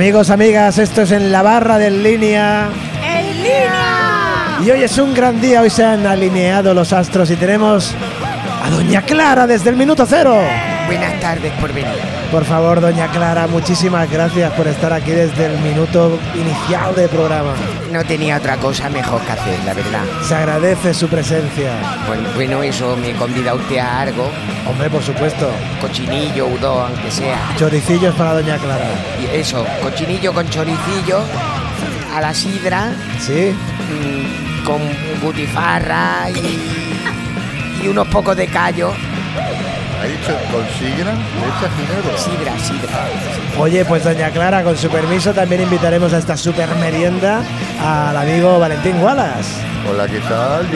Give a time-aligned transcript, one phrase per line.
[0.00, 2.70] Amigos, amigas, esto es en la barra del línea.
[3.04, 4.58] ¡En línea!
[4.64, 7.94] Y hoy es un gran día, hoy se han alineado los astros y tenemos
[8.64, 10.40] a Doña Clara desde el minuto cero.
[10.90, 11.94] Buenas tardes por venir.
[12.32, 17.54] Por favor, Doña Clara, muchísimas gracias por estar aquí desde el minuto inicial del programa.
[17.92, 20.02] No tenía otra cosa mejor que hacer, la verdad.
[20.26, 21.70] Se agradece su presencia.
[22.08, 24.28] Bueno, bueno eso me convida usted a algo,
[24.68, 25.48] Hombre, por supuesto.
[25.80, 27.38] cochinillo, udon, aunque sea.
[27.56, 28.86] Choricillos para Doña Clara.
[29.22, 31.20] Y eso, cochinillo con choricillo,
[32.12, 33.52] a la sidra, ¿Sí?
[33.52, 34.80] mm, con
[35.22, 38.92] butifarra y, y unos pocos de callo.
[40.00, 42.16] Ha dicho con sidra, le echa ginebra.
[42.16, 43.08] Sidra, sidra.
[43.58, 47.42] Oye, pues Doña Clara, con su permiso, también invitaremos a esta super merienda
[47.78, 49.69] al amigo Valentín Wallace.
[49.88, 50.66] Hola, ¿qué tal?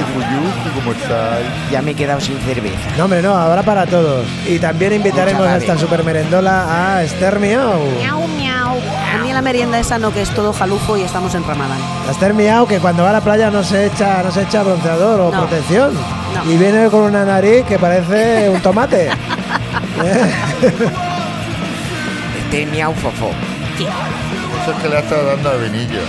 [0.74, 1.46] ¿cómo estáis?
[1.70, 2.78] Ya me he quedado sin cerveza.
[2.96, 4.26] No, hombre, no, habrá para todos.
[4.46, 5.80] Y también invitaremos a esta gracias.
[5.80, 7.80] super merendola a Esther Miau.
[7.98, 8.76] Miau, miau.
[9.14, 11.78] A mí la merienda esa no, que es todo jalufo y estamos en Ramadán.
[12.08, 14.62] A Esther Miau, que cuando va a la playa no se echa, no se echa
[14.62, 15.40] bronceador o No.
[15.46, 15.92] protección.
[15.94, 16.50] No.
[16.50, 19.10] Y viene con una nariz que parece un tomate.
[22.44, 23.30] Este miau fofo.
[23.78, 26.00] Eso es que le ha estado dando a Benillo.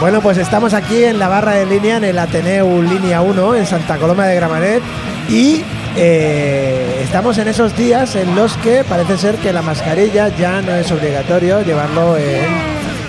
[0.00, 3.66] Bueno, pues estamos aquí en la barra de línea, en el Ateneu Línea 1, en
[3.66, 4.82] Santa Coloma de Gramanet.
[5.28, 5.62] Y
[5.94, 10.74] eh, estamos en esos días en los que parece ser que la mascarilla ya no
[10.74, 12.46] es obligatorio llevarlo en,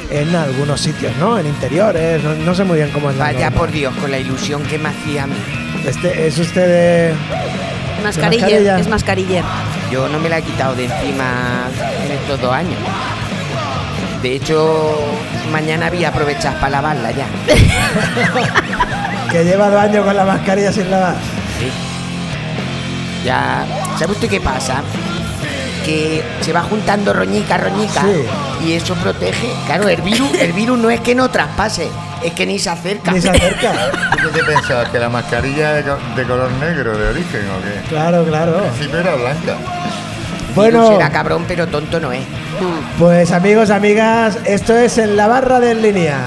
[0.09, 1.39] en algunos sitios, ¿no?
[1.39, 3.57] En interiores, no, no sé muy bien cómo es la Vaya norma.
[3.57, 5.35] por Dios, con la ilusión que me hacía a mí.
[5.85, 7.13] Este, ¿Es usted de...?
[8.03, 8.77] Mascarilla?
[8.79, 9.45] es mascariller.
[9.89, 11.69] Yo no me la he quitado de encima
[12.05, 12.77] en estos dos años.
[14.21, 14.99] De hecho,
[15.51, 17.25] mañana voy a aprovechar para lavarla ya.
[19.31, 21.15] que lleva dos años con la mascarilla sin lavar?
[21.59, 21.71] Sí.
[23.25, 23.65] Ya,
[23.97, 24.81] ¿sabe usted qué pasa?
[25.85, 28.23] Que se va juntando roñica, roñica Sí.
[28.67, 29.47] y eso protege.
[29.65, 31.87] Claro, el virus, el virus no es que no traspase,
[32.23, 33.11] es que ni se acerca.
[33.11, 33.71] Ni se acerca.
[34.21, 34.89] ¿Tú qué te pensabas?
[34.89, 37.89] ¿Que la mascarilla es de co- de color negro de origen o qué?
[37.89, 38.61] Claro, claro.
[38.79, 39.57] Si no era blanca.
[40.55, 42.23] Virus Bueno, será cabrón, pero tonto no es.
[42.99, 46.17] pues amigos, amigas, esto es en la barra del línea.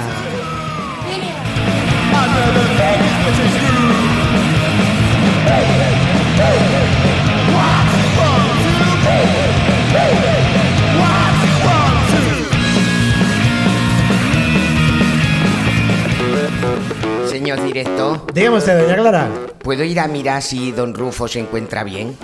[17.29, 19.29] Señor director, Dígame usted, doña Clara.
[19.59, 22.17] ¿puedo ir a mirar si don Rufo se encuentra bien?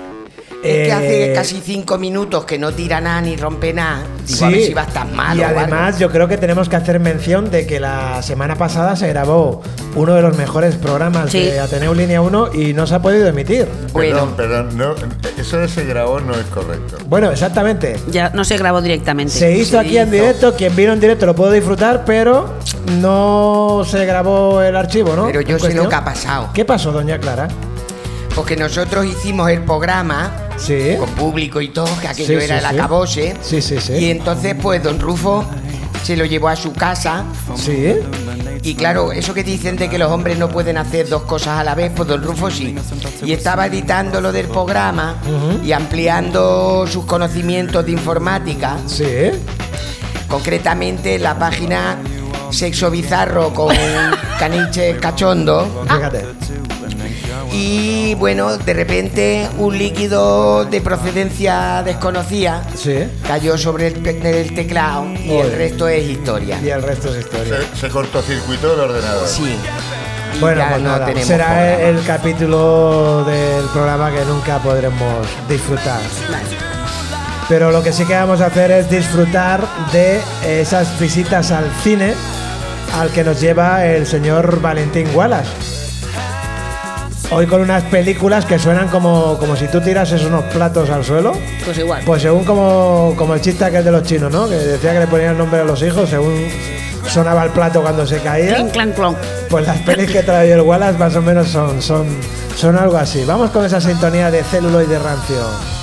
[0.63, 4.03] Eh, Es que hace casi cinco minutos que no tira nada ni rompe nada.
[4.27, 5.61] Digo, a ver si va a estar mal Y o algo.
[5.61, 9.63] además yo creo que tenemos que hacer mención de que la semana pasada se grabó
[9.97, 11.41] uno de los mejores programas Sí.
[11.47, 13.67] de Ateneo Línea 1 y no se ha podido emitir.
[13.93, 14.95] Bueno, Perdón, perdón, no,
[15.41, 16.99] eso de se grabó no es correcto.
[17.07, 17.97] Bueno, exactamente.
[18.11, 19.33] Ya no se grabó directamente.
[19.33, 22.55] Se hizo Se aquí en directo, quien vino en directo lo pudo disfrutar, pero
[23.01, 25.27] no se grabó el archivo, ¿no?
[25.27, 26.51] pero yo sé lo que ha pasado.
[26.53, 27.49] ¿Qué pasó, doña Clara?
[28.35, 30.97] Porque nosotros hicimos el programa Sí.
[30.99, 32.77] con público y todo, que aquello Sí, era sí, el sí.
[32.79, 33.37] acabose.
[33.43, 33.93] Sí, sí, sí.
[33.95, 35.45] Y entonces, pues, don Rufo
[36.03, 37.25] se lo llevó a su casa.
[37.57, 37.95] Sí.
[38.63, 41.65] Y claro, eso que dicen de que los hombres no pueden hacer dos cosas a
[41.65, 42.75] la vez, pues don Rufo sí.
[43.25, 45.17] Y estaba editando lo del programa
[45.65, 49.05] y ampliando sus conocimientos de informática, Sí.
[50.29, 51.97] concretamente la página
[52.51, 53.75] Sexo Bizarro con
[54.39, 55.85] Caniche Cachondo.
[55.89, 56.25] Fíjate.
[57.53, 62.97] Y bueno, de repente un líquido de procedencia desconocida Sí.
[63.27, 64.03] cayó sobre el,
[64.55, 66.61] teclado y el resto es historia.
[66.63, 67.57] Y el resto es historia.
[67.75, 69.27] Se, se cortocircuitó el ordenador.
[69.27, 69.57] Sí.
[70.37, 71.83] Y Bueno, ya pues no nada, tenemos será programa.
[71.83, 76.01] el capítulo del programa que nunca podremos disfrutar.
[77.49, 82.15] Pero lo que sí que vamos a hacer es disfrutar de esas visitas al cine
[83.01, 85.49] al que nos lleva el señor Valentín Wallace.
[87.33, 91.33] Hoy con unas películas que suenan como, como si tú tirases unos platos al suelo.
[91.65, 92.03] Pues igual.
[92.05, 94.49] Pues según como, como el chiste aquel de los chinos, ¿no?
[94.49, 96.49] Que decía que le ponían nombre a los hijos según
[97.09, 98.57] sonaba el plato cuando se caía.
[98.57, 99.17] Clink, clank, clonk.
[99.49, 102.07] Pues las pelis que trae el Wallace más o menos son, son,
[102.57, 103.25] son algo así.
[103.25, 105.80] Vamos con esa sintonía de celuloide rancio.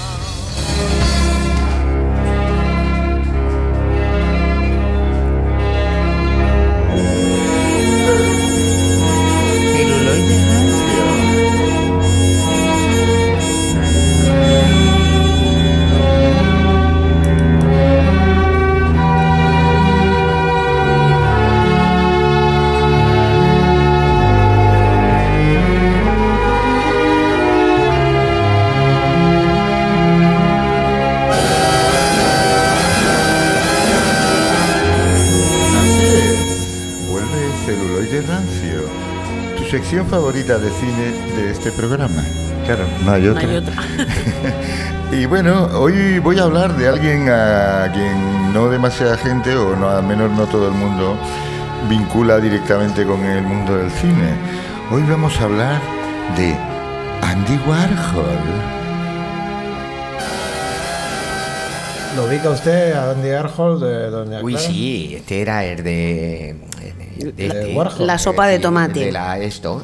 [40.09, 42.23] Favorita de cine de este programa.
[42.65, 43.49] Claro, no hay No otra.
[43.49, 43.73] hay otra.
[45.09, 49.89] Y bueno, hoy voy a hablar de alguien a quien no demasiada gente, o no,
[49.89, 51.17] al menos no todo el mundo,
[51.89, 54.35] vincula directamente con el mundo del cine.
[54.91, 55.79] Hoy vamos a hablar
[56.35, 56.53] de
[57.21, 58.25] Andy Warhol.
[62.17, 64.67] ¿Lo ubica usted a Andy Warhol de Doña Uy, Clara?
[64.67, 66.55] sí, este era el de.
[67.17, 68.05] de, De este, Warhol.
[68.07, 69.05] La sopa de tomate.
[69.05, 69.83] De la, esto.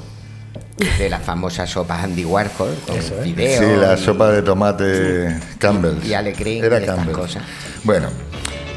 [0.77, 3.23] De la famosa sopa Andy Warhol con Eso es.
[3.23, 3.59] fideo.
[3.61, 6.03] Sí, la y- sopa de tomate Campbell's.
[6.05, 7.17] Y alecrín Era y estas Campbell's.
[7.19, 7.43] cosas.
[7.83, 8.09] Bueno,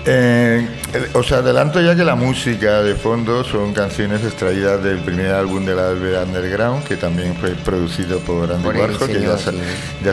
[0.08, 0.66] eh,
[1.14, 5.74] os adelanto ya que la música de fondo son canciones extraídas del primer álbum de
[5.74, 9.50] la Velvet Underground, que también fue producido por Andy Por Warhol, que ya, sí.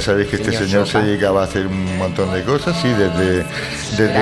[0.01, 1.01] sabéis que este Señor Sopa.
[1.01, 3.45] se dedicaba a hacer un montón de cosas, sí, desde,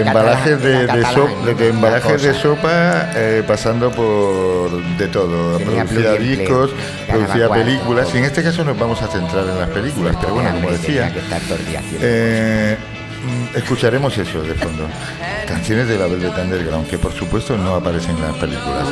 [0.02, 1.46] embalajes de, era de catalán, so- ¿no?
[1.46, 6.72] desde La embalajes de sopa, eh, pasando por de todo, Tenía producía discos,
[7.08, 10.52] producía películas, y en este caso nos vamos a centrar en las películas, pero bueno,
[10.54, 11.14] como decía,
[13.24, 14.88] mm, escucharemos eso de fondo.
[15.48, 18.88] Canciones de la Velvet Underground, que por supuesto no aparecen en las películas.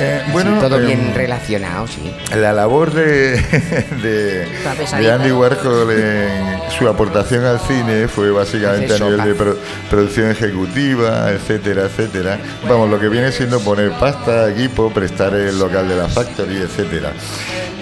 [0.00, 2.14] Eh, Sí, bueno, todo eh, bien relacionado, sí.
[2.36, 3.32] la labor de,
[4.02, 5.10] de.
[5.10, 9.56] Andy Warhol en su aportación al cine fue básicamente a nivel de pro-
[9.90, 12.38] producción ejecutiva, etcétera, etcétera.
[12.68, 17.12] Vamos, lo que viene siendo poner pasta, equipo, prestar el local de la factory, etcétera.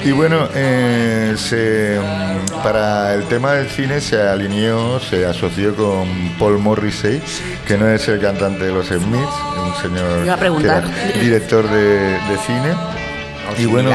[0.06, 1.99] Y bueno, eh, se,
[2.62, 6.06] para el tema del cine se alineó, se asoció con
[6.38, 7.20] Paul Morrissey,
[7.67, 10.85] que no es el cantante de los Smiths, un señor Iba a preguntar.
[10.85, 12.76] que era director de, de cine.
[13.58, 13.91] Y bueno,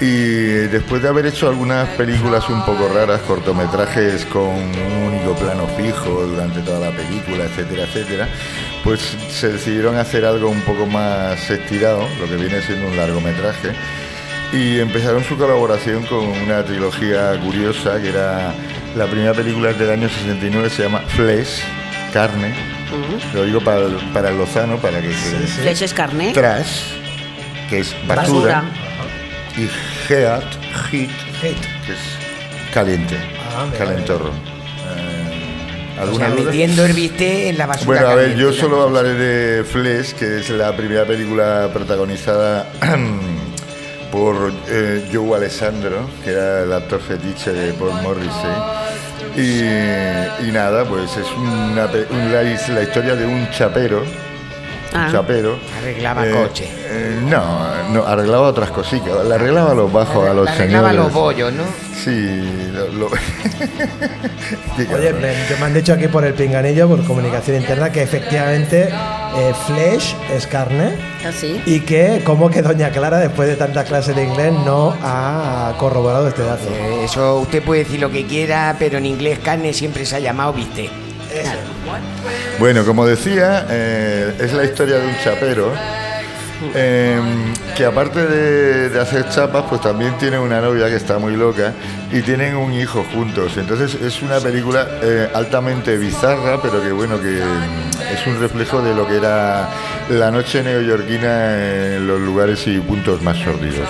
[0.00, 5.66] y después de haber hecho algunas películas un poco raras, cortometrajes con un único plano
[5.76, 8.28] fijo durante toda la película, etcétera, etcétera,
[8.84, 13.72] pues se decidieron hacer algo un poco más estirado, lo que viene siendo un largometraje,
[14.52, 18.52] y empezaron su colaboración con una trilogía curiosa, que era
[18.96, 21.60] la primera película del año 69, se llama Flesh,
[22.12, 22.54] Carne,
[23.34, 25.46] lo digo para el, para el Lozano, para que se...
[25.46, 25.62] Sí.
[25.64, 26.32] Leche es carne.
[26.34, 26.82] Trash,
[27.70, 28.64] que es basura, Basura.
[29.56, 29.68] y
[30.08, 30.42] Heat,
[30.90, 31.10] Heat,
[31.42, 31.56] Hate.
[31.86, 33.16] que es caliente,
[33.56, 34.28] Ah, calentorro.
[34.28, 36.44] Eh, O ¿Alguna sea, duda?
[36.44, 37.86] metiendo el bistec en la basura.
[37.86, 42.70] Bueno, a ver, yo solo hablaré de Flesh, que es la primera película protagonizada
[44.12, 48.52] por eh, Joe Alessandro, que era el actor fetiche de Paul Morrissey.
[49.34, 54.02] Y, nada, pues es una, un- la, la historia de un chapero,
[54.94, 55.06] Ah.
[55.06, 55.58] un chapero.
[55.80, 56.68] Arreglaba eh, coche.
[56.68, 57.42] eh, no,
[57.90, 59.24] no, arreglaba otras cositas.
[59.24, 61.04] Le arreglaba los bajos a los Le arreglaba señores.
[61.06, 61.62] los bollos, ¿no?
[62.02, 63.06] Sí, lo,
[64.96, 69.52] Oye, me, me han dicho aquí por el pinganillo, por comunicación interna, que efectivamente eh,
[69.66, 70.96] flesh es carne
[71.26, 71.62] Así.
[71.64, 76.26] y que como que Doña Clara, después de tantas clases de inglés, no ha corroborado
[76.28, 76.64] este dato.
[76.68, 80.20] Eh, Eso usted puede decir lo que quiera, pero en inglés carne siempre se ha
[80.20, 80.90] llamado bistec.
[82.58, 85.72] Bueno, como decía, eh, es la historia de un chapero
[86.74, 87.20] eh,
[87.76, 91.72] que aparte de, hacer chapas, pues también tiene una novia que está muy loca
[92.12, 93.56] y tienen un hijo juntos.
[93.56, 98.82] Entonces es una película eh, altamente bizarra, pero que bueno, que mm, es un reflejo
[98.82, 99.68] de lo que era
[100.10, 103.88] la noche neoyorquina en los lugares y puntos más sórdidos.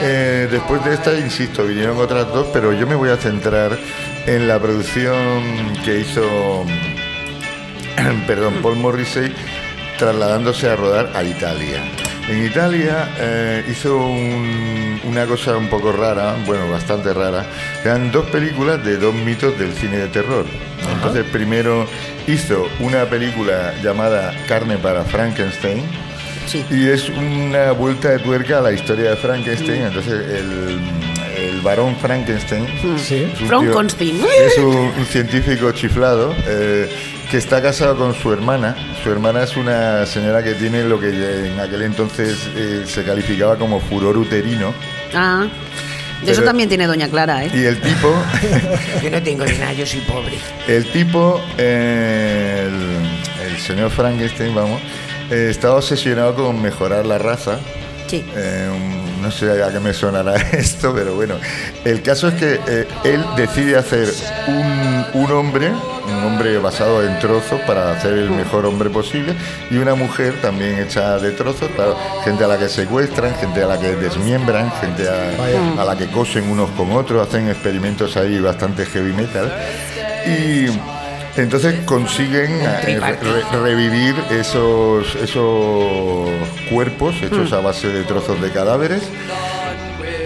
[0.00, 3.78] Eh, después de esta, insisto, vinieron otras dos, pero yo me voy a centrar
[4.26, 5.52] en la producción
[5.84, 6.64] que hizo
[8.26, 9.32] perdón, Paul Morrissey
[9.98, 11.82] trasladándose a rodar a Italia.
[12.28, 17.44] En Italia eh, hizo un- una cosa un poco rara, bueno, bastante rara.
[17.84, 20.46] Eran dos películas de dos mitos del cine de terror.
[20.94, 21.86] Entonces, primero
[22.26, 25.82] hizo una película llamada Carne para Frankenstein,
[26.46, 26.64] Sí.
[26.70, 29.82] y es una vuelta de tuerca a la historia de Frankenstein.
[29.82, 30.80] Entonces, el,
[31.36, 32.66] el varón Frankenstein
[32.98, 33.28] Sí.
[33.32, 34.18] es un Frankenstein.
[34.18, 36.88] tío- Es un, un científico chiflado eh,
[37.32, 38.76] que está casado con su hermana.
[39.02, 41.08] Su hermana es una señora que tiene lo que
[41.48, 44.72] en aquel entonces eh, se calificaba como furor uterino.
[45.14, 45.46] Ah.
[46.26, 47.50] Eso también tiene Doña Clara, ¿eh?
[47.52, 48.14] Y el tipo,
[49.02, 50.34] Yo no tengo ni nada, yo soy pobre.
[50.68, 54.80] el tipo, eh, el, el señor Frankenstein, vamos,
[55.30, 57.58] eh, estaba obsesionado con mejorar la raza.
[58.06, 58.24] Sí.
[58.36, 61.36] Eh, un- no sé a qué me sonará esto, pero bueno.
[61.84, 64.12] El caso es que eh, él decide hacer
[64.48, 69.34] un, un hombre, un hombre basado en trozos para hacer el mejor hombre posible,
[69.70, 73.66] y una mujer también hecha de trozos, claro, gente a la que secuestran, gente a
[73.66, 78.40] la que desmiembran, gente a, a la que cosen unos con otros, hacen experimentos ahí
[78.40, 79.52] bastante heavy metal.
[80.26, 80.66] Y
[81.36, 83.32] Entonces consiguen eh, tripartito.
[83.52, 86.28] re- revivir esos, esos
[86.70, 87.54] cuerpos hechos Mm.
[87.54, 89.02] a base de trozos de cadáveres,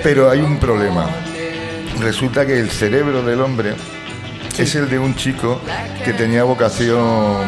[0.03, 1.09] pero hay un problema.
[2.01, 3.75] Resulta que el cerebro del hombre
[4.59, 5.61] es el de un chico
[6.05, 7.45] que tenía vocación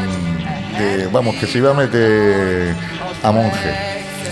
[0.79, 2.75] de, vamos, que se iba a meter
[3.23, 3.75] a monje.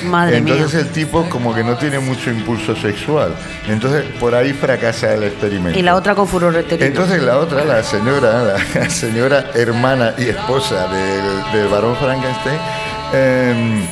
[0.04, 0.82] Madre Entonces mía.
[0.82, 3.34] el tipo como que no tiene mucho impulso sexual.
[3.68, 5.78] Entonces por ahí fracasa el experimento.
[5.78, 6.86] Y la otra con furor reterino.
[6.86, 8.42] Entonces la otra, la señora,
[8.74, 12.58] la, señora hermana y esposa del, del varón Frankenstein,
[13.12, 13.82] em,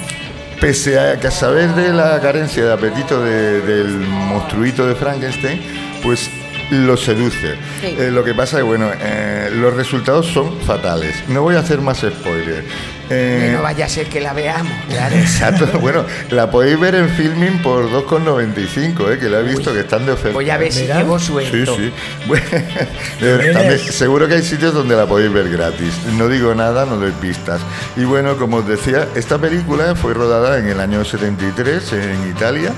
[0.61, 5.61] pese a que a saber de la carencia de apetito de- del monstruito de Frankenstein,
[6.03, 6.31] pues
[6.71, 7.57] lo seduce.
[7.81, 7.95] Sí.
[7.99, 11.15] Eh, lo que pasa es bueno, eh, los resultados son fatales.
[11.29, 12.65] No voy a hacer más spoilers.
[13.11, 15.15] Eh, Que no vaya a ser que la veamos, claro.
[15.17, 19.81] Exacto, bueno, la podéis ver en filming por 2,95, eh, que la he visto que
[19.81, 20.33] están de oferta.
[20.35, 21.77] Voy a ver si llevo Sí, suelto.
[21.77, 21.93] sí.
[22.27, 22.45] Bueno,
[23.53, 25.93] también, seguro que hay sitios donde la podéis ver gratis.
[26.17, 27.61] No digo nada, no doy pistas.
[27.97, 32.73] Y bueno, como os decía, esta película fue rodada en el año 73 en Italia,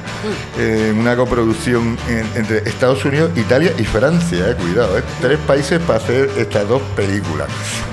[0.59, 4.50] eh, en una coproducción en- entre Estados Unidos, Italia y Francia.
[4.50, 7.49] eh, cuidado, eh, tres países para hacer estas dos películas.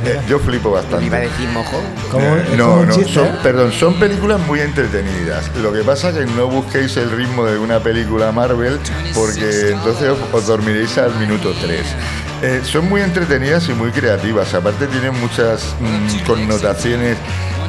[0.05, 1.05] Eh, yo flipo bastante.
[1.05, 1.81] Iba a decir mojo.
[2.23, 3.39] Eh, no, no, chiste, son, ¿eh?
[3.41, 5.51] perdón, son películas muy entretenidas.
[5.57, 8.79] Lo que pasa es que no busquéis el ritmo de una película Marvel
[9.13, 12.65] porque entonces os, os dormiréis al minuto 3.
[12.65, 14.53] son muy entretenidas y muy creativas.
[14.53, 17.17] Aparte tienen muchas mm, connotaciones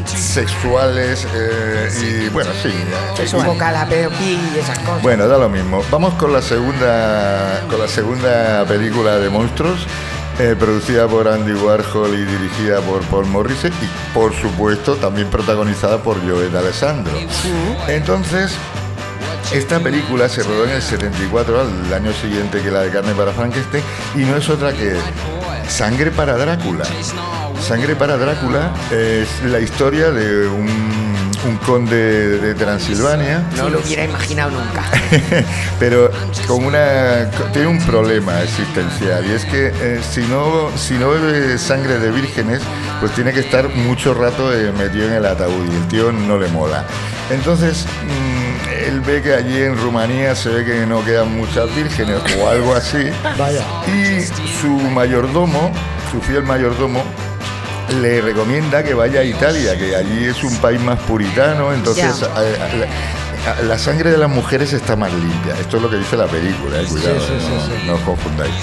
[0.06, 2.72] sexuales eh, y bueno, sí.
[3.22, 5.02] Es un poco calapeo y esas cosas.
[5.02, 5.82] Bueno, da lo mismo.
[5.90, 9.86] Vamos con la segunda, con la segunda película de monstruos,
[10.38, 16.02] eh, producida por Andy Warhol y dirigida por Paul Morrissey y, por supuesto, también protagonizada
[16.02, 17.12] por Joel Alessandro.
[17.88, 18.52] Entonces,
[19.52, 23.32] esta película se rodó en el 74, al año siguiente que la de Carne para
[23.32, 23.84] Frankenstein,
[24.16, 24.96] y no es otra que
[25.68, 26.84] Sangre para Drácula.
[27.60, 31.03] Sangre para Drácula es la historia de un,
[31.44, 34.84] un conde de Transilvania no lo hubiera imaginado nunca.
[35.78, 36.10] pero
[36.46, 41.58] con una tiene un problema existencial y es que eh, si no si no bebe
[41.58, 42.60] sangre de vírgenes
[43.00, 46.38] pues tiene que estar mucho rato eh, metido en el ataúd y el tío no
[46.38, 46.84] le mola
[47.30, 52.20] entonces mm, él ve que allí en Rumanía se ve que no quedan muchas vírgenes
[52.40, 53.62] o algo así Vaya.
[53.86, 54.22] y
[54.60, 55.72] su mayordomo
[56.10, 57.02] su fiel mayordomo
[58.00, 63.62] le recomienda que vaya a Italia, que allí es un país más puritano, entonces la,
[63.62, 65.54] la sangre de las mujeres está más limpia.
[65.60, 67.86] Esto es lo que dice la película, eh, cuidado, Sí, sí, eh, sí, no, sí.
[67.86, 68.54] no os confundáis.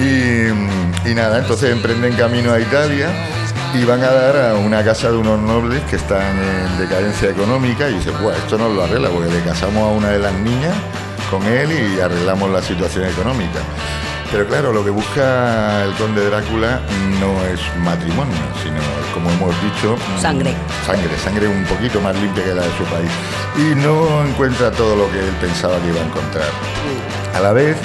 [0.00, 3.08] Y, y nada, entonces emprenden camino a Italia
[3.74, 7.88] y van a dar a una casa de unos nobles que están en decadencia económica
[7.88, 10.74] y dicen, pues esto nos lo arregla porque le casamos a una de las niñas
[11.30, 13.60] con él y arreglamos la situación económica.
[14.32, 16.80] Pero claro, lo que busca el conde Drácula
[17.20, 18.80] no es matrimonio, sino,
[19.14, 20.54] como hemos dicho, mm, Sangre.
[20.84, 23.10] Sangre, sangre un poquito más limpia que la de su país.
[23.56, 26.48] Y no encuentra todo lo que él pensaba que iba a encontrar.
[27.34, 27.76] A la vez,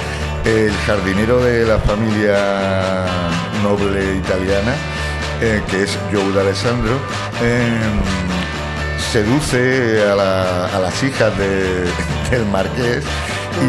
[0.45, 3.05] el jardinero de la familia
[3.63, 4.73] noble italiana,
[5.41, 6.93] eh, que es Joe D'Alessandro,
[7.41, 8.01] em,
[9.11, 11.85] seduce a, la- a las hijas de-
[12.31, 13.03] del marqués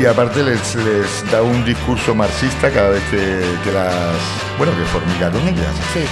[0.00, 3.94] y aparte les, les da un discurso marxista cada vez que, que las...
[4.58, 5.74] bueno, que formica con ellas.
[5.92, 6.04] Sí.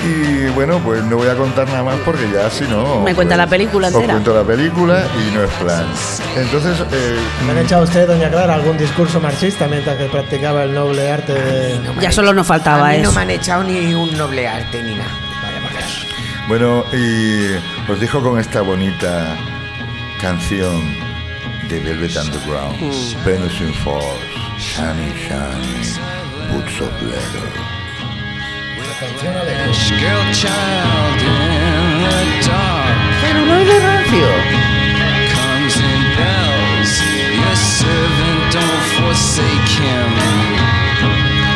[0.00, 3.00] Y bueno, pues no voy a contar nada más porque ya si no...
[3.00, 4.12] Me cuenta pues, la película Os entera.
[4.14, 5.84] cuento la película y no es plan.
[6.36, 6.78] Entonces...
[6.92, 11.10] eh, ¿Me han echado usted, doña Clara, algún discurso marxista mientras que practicaba el noble
[11.10, 11.80] arte de...
[12.00, 13.12] Ya solo nos faltaba a mí no eso.
[13.12, 15.10] me han echado ni un noble arte ni nada.
[15.42, 16.06] Vaya por Dios.
[16.46, 19.36] Bueno, y os dejo con esta bonita
[20.20, 20.80] canción
[21.68, 22.76] de Velvet Underground,
[23.24, 24.04] Venus in Force,
[24.58, 25.98] Shiny Shiny,
[26.50, 27.48] Boots of Leather.
[30.00, 34.30] Girl child in the dark Pero no es de rancio.
[35.34, 36.92] comes in bells.
[37.36, 40.10] Your servant don't forsake him.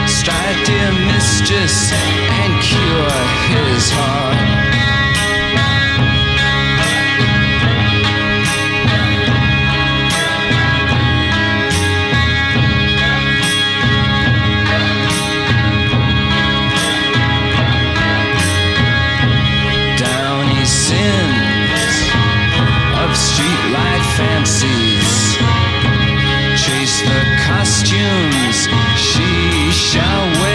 [0.07, 4.82] Strike dear mistress and cure his heart.
[23.13, 25.37] Of streetlight fancies.
[26.65, 30.52] Chase the costumes she shall wear.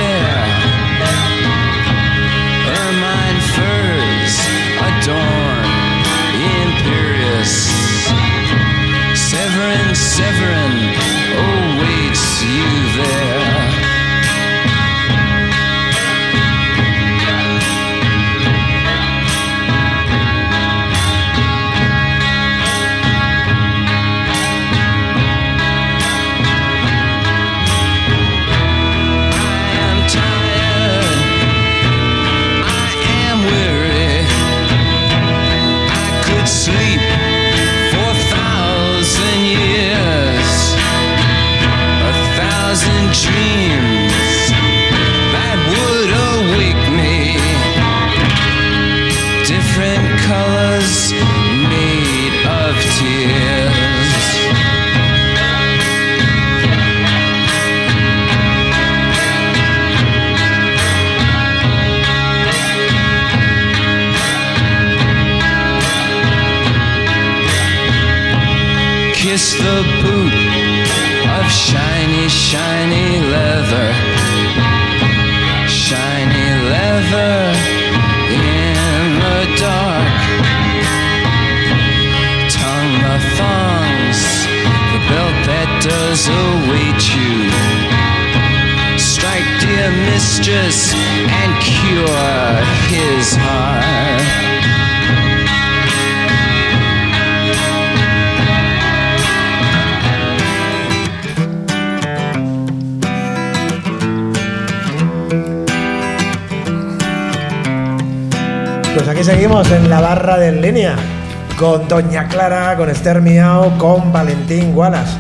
[111.90, 115.16] Con Doña Clara, con Esther Miao, con Valentín Wallace.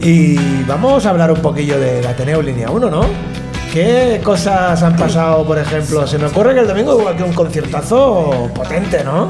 [0.00, 3.06] Y vamos a hablar un poquillo del Ateneo Línea 1, ¿no?
[3.72, 6.06] ¿Qué cosas han pasado, por ejemplo?
[6.06, 9.28] Se me ocurre que el domingo hubo aquí un conciertazo potente, ¿no?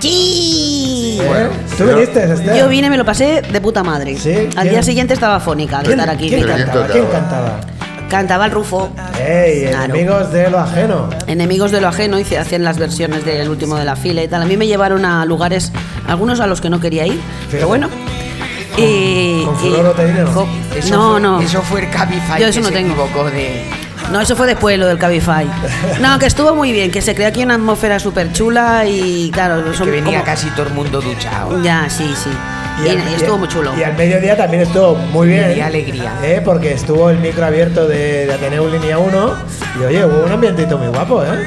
[0.00, 1.18] ¡Sí!
[1.22, 1.48] ¿Eh?
[1.76, 2.56] ¿Tú viniste, Esther?
[2.56, 4.16] Yo vine, me lo pasé de puta madre.
[4.16, 4.68] Sí, Al ¿quién?
[4.70, 6.28] día siguiente estaba fónica de ¿Quién, estar aquí.
[6.28, 6.86] ¿quién Pero cantaba?
[6.86, 7.20] ¿quién ¿Quién tocaba?
[7.28, 7.60] cantaba?
[8.08, 8.90] Cantaba el Rufo.
[9.20, 9.66] ¡Ey!
[9.68, 9.94] Claro.
[9.94, 11.10] Enemigos de lo ajeno.
[11.26, 14.28] Enemigos de lo ajeno y se hacían las versiones del último de la fila y
[14.28, 14.42] tal.
[14.42, 15.72] A mí me llevaron a lugares,
[16.06, 17.88] algunos a los que no quería ir, pero bueno.
[18.76, 20.32] Y, con y- furor uterino.
[20.32, 21.40] co- Eso no, fue, no.
[21.40, 23.30] Eso fue el Cabify Yo eso que no se tengo.
[23.30, 23.64] de...
[24.12, 25.46] No, eso fue después lo del Cabify.
[26.00, 29.74] No, que estuvo muy bien, que se creó aquí una atmósfera súper chula y claro,
[29.74, 31.60] son que venía como- casi todo el mundo duchado.
[31.62, 32.30] Ya, sí, sí.
[32.84, 33.72] Y, al- y estuvo muy chulo.
[33.78, 35.54] Y al mediodía también estuvo muy bien.
[35.56, 36.12] Y alegría.
[36.22, 36.40] ¿eh?
[36.44, 39.32] Porque estuvo el micro abierto de, de Ateneo Línea 1.
[39.80, 41.44] Y oye, hubo un ambientito muy guapo, ¿eh?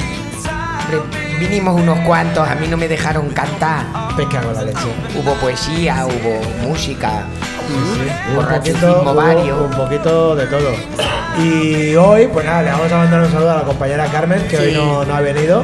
[1.40, 3.86] Vinimos unos cuantos, a mí no me dejaron cantar.
[4.16, 4.80] Pesca con la leche.
[5.18, 7.24] Hubo poesía, hubo música,
[8.38, 10.72] Un poquito, hubo un poquito de todo.
[11.42, 14.58] Y hoy, pues nada, le vamos a mandar un saludo a la compañera Carmen, que
[14.58, 15.64] hoy no, no ha venido.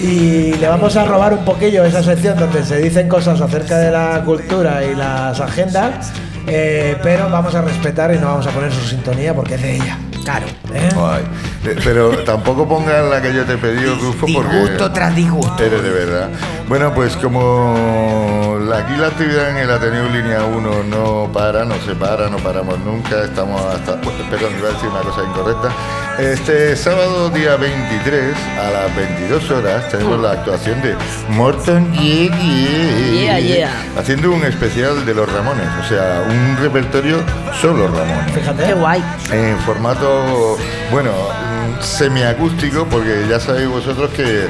[0.00, 3.90] Y le vamos a robar un poquillo esa sección donde se dicen cosas acerca de
[3.90, 6.12] la cultura y las agendas.
[6.46, 9.76] eh, pero vamos a respetar y no vamos a poner su sintonía porque es de
[9.76, 9.98] ella.
[10.24, 10.46] Claro.
[10.74, 10.88] ¿eh?
[10.96, 11.22] Ay,
[11.66, 14.56] eh, pero tampoco pongas la que yo te pedí, Rufo, porque...
[14.56, 15.62] Disgusto tras disgusto.
[15.62, 16.28] Eres de verdad.
[16.68, 21.94] Bueno, pues como aquí la actividad en el Ateneo Línea 1 no para, no se
[21.94, 24.00] para, no paramos nunca, estamos hasta...
[24.00, 25.68] perdón, iba a decir una cosa incorrecta.
[26.18, 30.96] Este sábado, día 23, a las 22 horas, tenemos la actuación de
[31.30, 33.70] Morton Yeah, Yeah, yeah, yeah.
[33.98, 37.18] haciendo un especial de los Ramones, o sea, un repertorio
[37.60, 38.64] solo Ramones Fíjate.
[38.64, 39.02] Qué guay.
[39.32, 40.56] en formato,
[40.94, 44.46] bueno, mm, semiacústico, porque ya sabéis vosotros que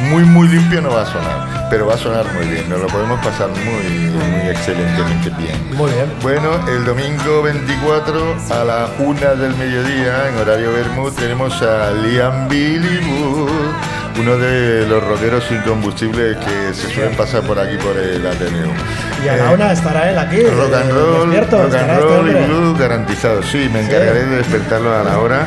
[0.00, 2.88] muy, muy limpio no va a sonar, pero va a sonar muy bien, nos lo
[2.88, 5.54] podemos pasar muy, muy excelentemente bien.
[5.76, 6.06] Muy bien.
[6.20, 12.48] Bueno, el domingo 24 a la una del mediodía, en horario Bermud, tenemos a Liam
[12.48, 13.50] Billy Wood,
[14.20, 18.72] uno de los rockeros sin combustible que se suelen pasar por aquí por el Ateneo.
[19.24, 20.42] Y a la Eh, una estará él aquí.
[20.42, 22.46] Rock and eh, roll, rock and este roll y hombre.
[22.46, 23.42] blues garantizado.
[23.44, 25.46] Sí, me encargaré de despertarlo a la hora.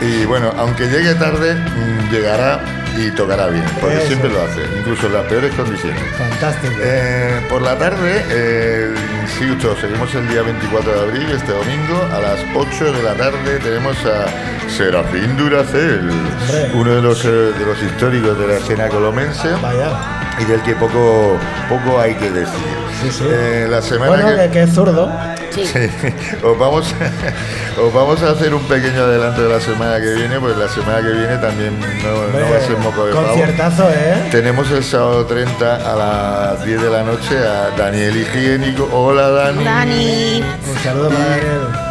[0.00, 2.60] Y bueno, aunque llegue tarde, mm, llegará
[2.96, 4.06] y tocará bien, porque Eso.
[4.06, 6.00] siempre lo hace, incluso en las peores condiciones.
[6.16, 6.74] Fantástico.
[6.80, 8.94] Eh, por la tarde, eh,
[9.38, 13.14] sí, Ucho, seguimos el día 24 de abril, este domingo, a las 8 de la
[13.14, 14.26] tarde tenemos a
[14.68, 16.10] Serafín Duracel,
[16.74, 20.17] uno de los, eh, de los históricos de la escena colomense Vaya.
[20.40, 21.36] Y del que poco,
[21.68, 22.54] poco hay que decir.
[23.02, 23.24] Sí, sí.
[23.28, 24.36] Eh, la semana Bueno, que...
[24.44, 25.10] que, que es zurdo.
[25.50, 25.66] Sí.
[25.66, 25.78] Sí,
[26.44, 26.94] os vamos,
[27.82, 31.00] os vamos a hacer un pequeño adelanto de la semana que viene, pues la semana
[31.00, 33.88] que viene también no, no va a ser moco de pavo.
[33.90, 34.28] ¿eh?
[34.30, 38.88] Tenemos el sábado 30 a las 10 de la noche a Daniel Higiénico.
[38.92, 39.64] Hola Dani.
[39.64, 40.44] Dani.
[40.68, 41.87] Un saludo para Daniel.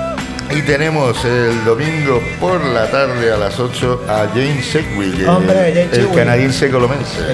[0.50, 5.72] Y tenemos el domingo por la tarde a las 8 a James Sedgwick, el- Hombre,
[5.92, 7.32] el, canadiense colomense.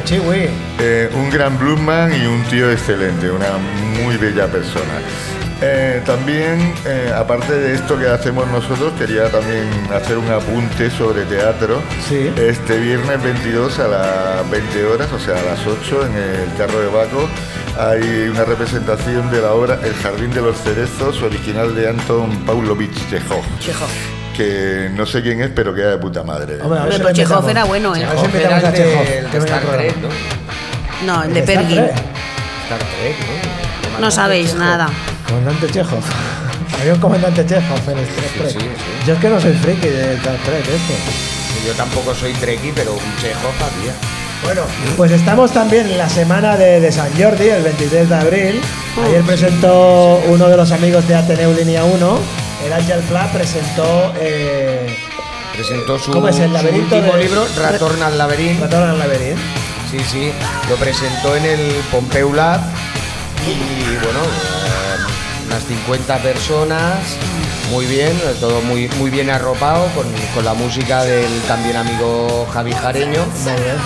[0.79, 3.57] Eh, un gran bluesman y un tío excelente, una
[4.03, 4.99] muy bella persona.
[5.61, 11.23] Eh, también, eh, aparte de esto que hacemos nosotros, quería también hacer un apunte sobre
[11.23, 11.81] teatro.
[12.09, 12.31] Sí.
[12.35, 16.79] Este viernes 22 a las 20 horas, o sea, a las 8 en el Carro
[16.81, 17.29] de Baco,
[17.79, 22.93] hay una representación de la obra El Jardín de los Cerezos, original de Anton Pavlovich
[23.09, 23.43] Chekhov.
[23.59, 23.87] Chekhov.
[24.35, 26.59] Que no sé quién es, pero queda de puta madre.
[26.61, 27.99] Hombre, a ver Chekhov era bueno, ¿eh?
[28.01, 29.61] Chekhov era el de- el Star.
[29.61, 30.09] Trek, ¿no?
[31.05, 31.79] No, el de Pergin.
[31.83, 33.15] Star Trek,
[33.93, 33.99] ¿no?
[33.99, 34.89] No sabéis nada.
[35.33, 36.03] Comandante Chekhov.
[36.79, 38.49] Había un comandante Chekhov en Star Trek.
[38.51, 39.07] sí, sí.
[39.07, 40.93] Yo es que no soy friki de Star Trek, esto.
[41.65, 43.93] Yo tampoco soy treki, pero un chejo había.
[44.43, 44.61] Bueno,
[44.97, 48.61] pues estamos también en la semana de, de San Jordi, el 23 de abril.
[49.05, 52.19] Ayer presentó uno de los amigos de Ateneu Línea 1,
[52.65, 54.97] el Ángel Pla, presentó eh,
[55.53, 58.65] Presentó su, ¿Cómo es el su último de- libro, Retorn al Laberinto.
[58.65, 59.41] Retorno al Laberinto.
[59.89, 60.31] Sí, sí,
[60.69, 61.59] lo presentó en el
[61.91, 62.59] Pompeu Lab
[63.47, 64.19] y bueno,
[65.53, 66.97] unas 50 personas,
[67.69, 72.71] muy bien, todo muy, muy bien arropado con, con la música del también amigo Javi
[72.71, 73.23] Jareño.
[73.43, 73.77] Muy bien.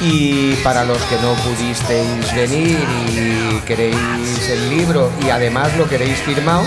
[0.00, 2.78] Y para los que no pudisteis venir
[3.10, 6.62] y queréis el libro y además lo queréis firmado,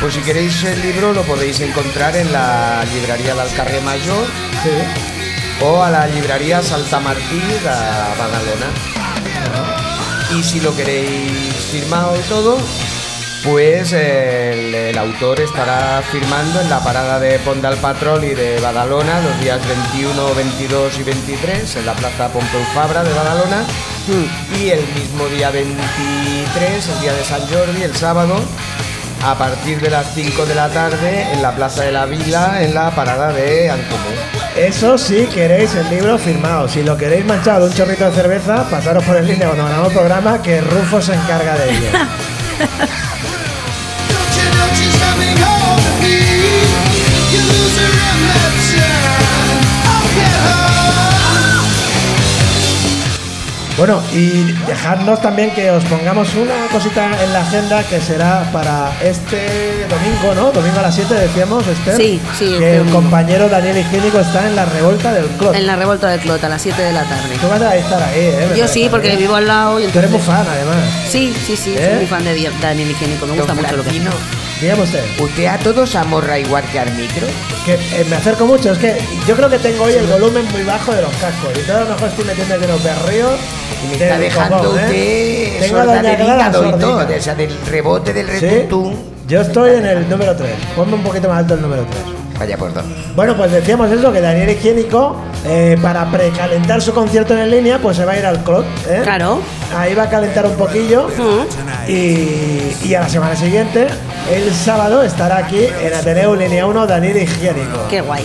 [0.00, 4.24] pues si queréis el libro lo podéis encontrar en la librería del Carrer Mayor
[4.62, 5.64] Sí.
[5.64, 8.70] o a la librería Salta Martí de Badalona.
[10.38, 12.56] Y si lo queréis firmado y todo,
[13.44, 18.58] pues el, el autor estará firmando en la parada de Ponte al Patrol y de
[18.58, 19.60] Badalona los días
[19.92, 23.64] 21, 22 y 23 en la plaza Pompeu Fabra de Badalona.
[24.58, 28.40] Y el mismo día 23, el día de San Jordi, el sábado,
[29.22, 32.74] a partir de las 5 de la tarde en la Plaza de la Vila, en
[32.74, 34.10] la parada de Ancomú.
[34.56, 36.68] Eso sí queréis el libro firmado.
[36.68, 39.88] Si lo queréis manchado de un chorrito de cerveza, pasaros por el línea cuando ganamos
[39.88, 41.88] el programa, que Rufo se encarga de ello.
[53.76, 58.92] Bueno, y dejadnos también que os pongamos una cosita en la agenda que será para
[59.02, 60.52] este domingo, ¿no?
[60.52, 61.96] Domingo a las 7 decíamos, Esther.
[61.96, 63.00] Sí, sí, este Que el domingo.
[63.00, 65.52] compañero Daniel Higiénico está en la revolta del club.
[65.54, 67.34] En la revolta de Clot a las 7 de la tarde.
[67.40, 68.54] Tú vas a estar ahí, ¿eh?
[68.56, 69.18] Yo sí, porque bien.
[69.20, 70.76] vivo al lado y Tú eres muy fan, además.
[71.08, 71.84] Sí, sí, sí, ¿Eh?
[71.84, 73.98] soy muy fan de Daniel Higiénico, me gusta Don mucho lo que hace.
[74.64, 75.04] Francino, Dígame usted.
[75.22, 77.26] ¿Usted a todos amorra igual que al micro?
[77.66, 80.62] Que eh, me acerco mucho, es que yo creo que tengo hoy el volumen muy
[80.64, 81.52] bajo de los cascos.
[81.56, 83.40] Y todo a lo mejor estoy metiendo aquí los berríos.
[83.84, 84.82] Y me está dejando copón, ¿eh?
[84.84, 88.96] usted Tengo a sorda del hígado y todo, o sea, del rebote del Sí, retuntún.
[89.26, 90.50] yo estoy en el número 3.
[90.76, 92.13] Ponme un poquito más alto el número 3.
[92.38, 92.72] Vaya dos.
[93.14, 95.16] Bueno, pues decíamos eso, que Daniel Higiénico,
[95.46, 98.64] eh, para precalentar su concierto en línea, pues se va a ir al club.
[98.88, 99.00] ¿eh?
[99.02, 99.40] Claro.
[99.76, 101.08] Ahí va a calentar un poquillo.
[101.86, 103.86] Y, y a la semana siguiente,
[104.32, 107.86] el sábado, estará aquí en Ateneo Línea 1 Daniel Higiénico.
[107.88, 108.24] Qué guay.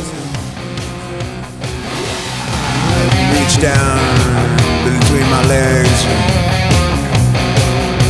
[3.60, 6.06] Down between my legs,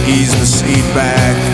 [0.05, 1.48] ease the seat back.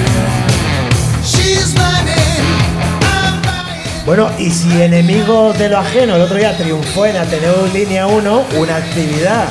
[4.05, 8.45] Bueno, y si enemigo de lo ajeno, el otro día triunfó en Ateneo Línea 1,
[8.59, 9.47] una actividad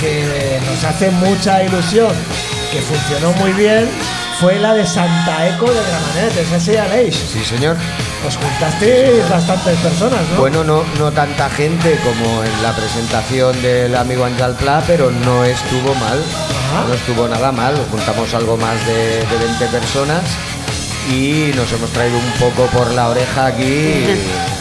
[0.00, 2.10] que nos hace mucha ilusión,
[2.72, 3.88] que funcionó muy bien,
[4.40, 7.14] fue la de Santa Eco de Gramanet, esa sí ya leéis.
[7.14, 7.76] Sí, señor.
[8.26, 10.40] Os juntasteis bastantes personas, ¿no?
[10.40, 15.44] Bueno, no, no tanta gente como en la presentación del amigo Ángel Pla, pero no
[15.44, 16.18] estuvo mal.
[16.18, 16.88] Ajá.
[16.88, 17.76] No estuvo nada mal.
[17.92, 20.22] Juntamos algo más de, de 20 personas
[21.10, 24.04] y nos hemos traído un poco por la oreja aquí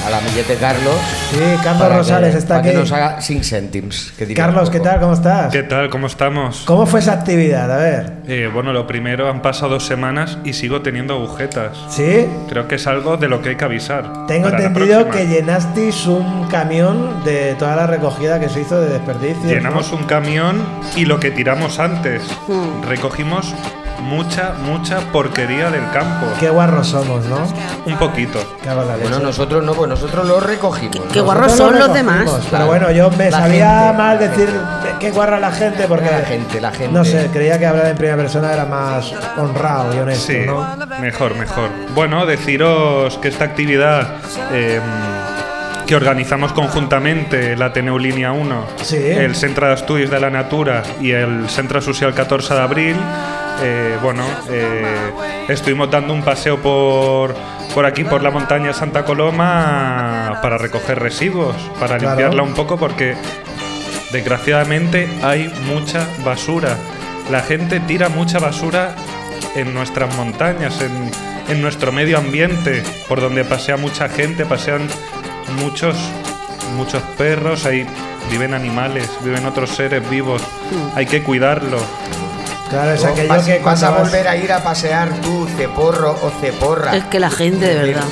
[0.05, 0.93] a la Millete Carlos.
[1.31, 2.69] Sí, Carlos para que- Rosales está para aquí.
[2.69, 4.13] que nos haga sin céntims.
[4.17, 4.89] que diría Carlos, un ¿qué poco.
[4.91, 4.99] tal?
[4.99, 5.51] ¿Cómo estás?
[5.51, 5.89] ¿Qué tal?
[5.89, 6.61] ¿Cómo estamos?
[6.65, 7.71] ¿Cómo fue esa actividad?
[7.71, 8.13] A ver.
[8.27, 11.75] Eh, bueno, lo primero, han pasado dos semanas y sigo teniendo agujetas.
[11.89, 12.27] ¿Sí?
[12.47, 14.27] Creo que es algo de lo que hay que avisar.
[14.27, 15.27] Tengo para la entendido próxima.
[15.27, 19.45] que llenasteis un camión de toda la recogida que se hizo de desperdicios.
[19.45, 19.97] Llenamos ¿no?
[19.97, 20.63] un camión
[20.95, 22.21] y lo que tiramos antes.
[22.47, 22.83] Hmm.
[22.87, 23.55] Recogimos
[24.01, 26.27] mucha, mucha porquería del campo.
[26.39, 27.39] Qué guarros somos, ¿no?
[27.85, 28.39] Un poquito.
[29.01, 31.01] Bueno, nosotros no, pues nosotros lo recogimos.
[31.11, 31.25] Qué ¿no?
[31.25, 32.23] guarros son lo los demás.
[32.25, 32.65] Pero Claro.
[32.67, 34.49] bueno, yo me La sabía gente, mal decir
[34.99, 36.91] qué guarra la gente porque La gente, la gente.
[36.93, 40.65] no sé, creía que hablar en primera persona era más honrado y honesto, Sí, ¿no?
[40.99, 41.69] mejor, mejor.
[41.93, 44.07] Bueno, deciros que esta actividad
[44.51, 44.79] eh,
[45.85, 48.97] que organizamos conjuntamente la Ateneu Línea 1, Sí.
[48.97, 52.95] el Centro de Estudios de la Natura y el Centro Social 14 de Abril,
[53.61, 54.85] eh, bueno, eh,
[55.47, 57.35] estuvimos dando un paseo por,
[57.73, 62.15] por aquí, por la montaña Santa Coloma, para recoger residuos, para Claro.
[62.15, 63.15] limpiarla un poco porque
[64.11, 66.77] desgraciadamente hay mucha basura.
[67.31, 68.95] La gente tira mucha basura
[69.55, 71.11] en nuestras montañas, en,
[71.53, 74.87] en nuestro medio ambiente, por donde pasea mucha gente, pasean
[75.61, 75.95] muchos,
[76.75, 77.85] muchos perros, ahí
[78.29, 80.41] viven animales, viven otros seres vivos,
[80.95, 81.77] hay que cuidarlo.
[82.69, 86.29] Claro, es aquello vas, que vas a volver a ir a pasear tú, ceporro o
[86.41, 86.95] ceporra.
[86.97, 88.03] Es que la gente, de verdad.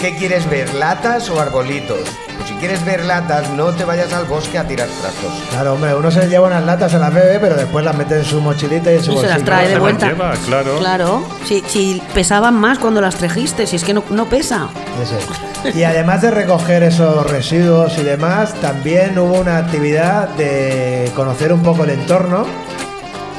[0.00, 2.00] ¿Qué quieres ver, latas o arbolitos?
[2.36, 5.32] Pues si quieres ver latas, no te vayas al bosque a tirar trastos.
[5.50, 8.24] Claro, hombre, uno se lleva unas latas, se las bebe, pero después las mete en
[8.24, 9.44] su mochilita y en su Y se las bolsillo.
[9.44, 10.06] trae de Se las vuelta.
[10.08, 10.78] lleva, claro.
[10.78, 11.28] Claro.
[11.44, 14.68] Si, si pesaban más cuando las trajiste, si es que no, no pesa.
[15.00, 15.78] Ese.
[15.78, 21.62] Y además de recoger esos residuos y demás, también hubo una actividad de conocer un
[21.62, 22.46] poco el entorno.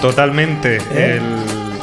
[0.03, 0.79] Totalmente.
[0.91, 1.21] ¿Eh?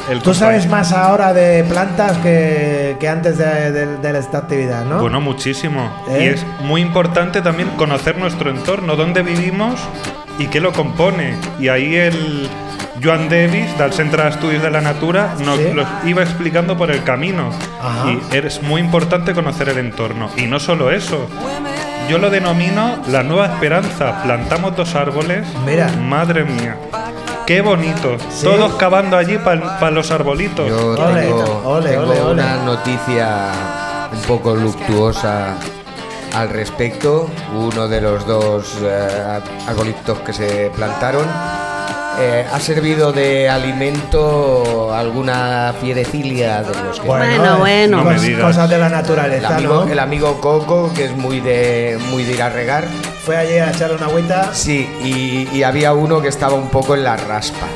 [0.07, 4.37] El, el Tú sabes más ahora de plantas que, que antes de, de- de esta
[4.37, 4.99] actividad, ¿no?
[4.99, 5.89] Bueno, muchísimo.
[6.07, 6.19] ¿Eh?
[6.21, 9.79] Y es muy importante también conocer nuestro entorno, dónde vivimos
[10.37, 11.33] y qué lo compone.
[11.59, 12.47] Y ahí el
[13.03, 15.71] Joan Davis, del Centre d'Estudis de la Natura, nos Sí.
[15.73, 17.49] los iba explicando por el camino.
[17.81, 18.05] Ajá.
[18.11, 20.29] Y es muy importante conocer el entorno.
[20.37, 21.27] Y no solo eso.
[22.07, 24.21] Yo lo denomino la nueva esperanza.
[24.23, 25.47] Plantamos dos árboles.
[25.65, 25.87] Mira.
[26.07, 26.75] Madre mía.
[27.51, 28.15] Qué bonito.
[28.29, 28.45] Sí.
[28.45, 30.69] Todos cavando allí para los arbolitos.
[30.69, 32.31] Yo Ole, tengo, ole, tengo ole, ole.
[32.31, 33.51] una noticia
[34.13, 35.55] un poco luctuosa
[36.33, 37.29] al respecto.
[37.53, 41.27] Uno de los dos eh, arbolitos que se plantaron
[42.19, 48.03] eh, ha servido de alimento a alguna fierecilia de los que Bueno, eh, bueno.
[48.03, 48.41] No.
[48.47, 49.91] Cosas de la el naturaleza, amigo, ¿no?
[49.91, 52.85] el amigo Coco, que es muy de muy de ir a regar.
[53.25, 54.53] Fue allí a echarle una agüita.
[54.53, 57.67] Sí, y, y había uno que estaba un poco en la raspa.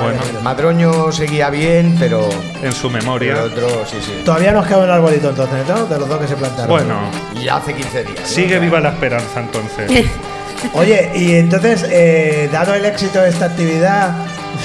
[0.00, 2.28] Bueno, Madroño seguía bien, pero
[2.62, 3.42] en su el memoria.
[3.42, 4.22] otro sí, sí.
[4.24, 5.86] Todavía nos queda un arbolito entonces, ¿no?
[5.86, 6.70] De los dos que se plantaron.
[6.70, 7.00] Bueno,
[7.34, 8.20] Y hace 15 días.
[8.20, 8.26] ¿no?
[8.26, 9.90] sigue viva la esperanza entonces.
[10.74, 14.12] Oye, y entonces, eh, dado el éxito de esta actividad,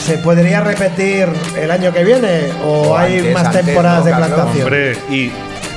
[0.06, 1.28] ¿se podría repetir
[1.60, 2.52] el año que viene?
[2.66, 4.64] ¿O, O hay antes, más antes, temporadas no, de plantación?
[4.64, 5.32] Hombre, y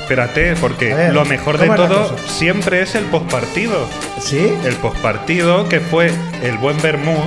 [0.07, 3.89] espérate, porque ver, lo mejor de ¿cómo es la todo siempre es el postpartido.
[4.19, 4.53] ¿Sí?
[4.63, 7.17] El postpartido que fue el buen Bermú,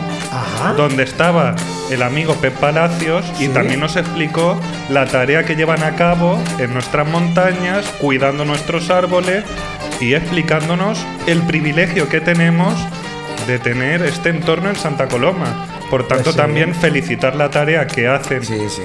[0.78, 1.54] donde estaba
[1.90, 6.72] el amigo Pep Palacios y también nos explicó la tarea que llevan a cabo en
[6.72, 9.44] nuestras montañas, cuidando nuestros árboles
[10.00, 12.74] y explicándonos el privilegio que tenemos
[13.46, 15.66] de tener este entorno en Santa Coloma.
[15.90, 16.40] Por tanto, Pues sí.
[16.40, 18.82] también felicitar la tarea que hacen Sí, sí.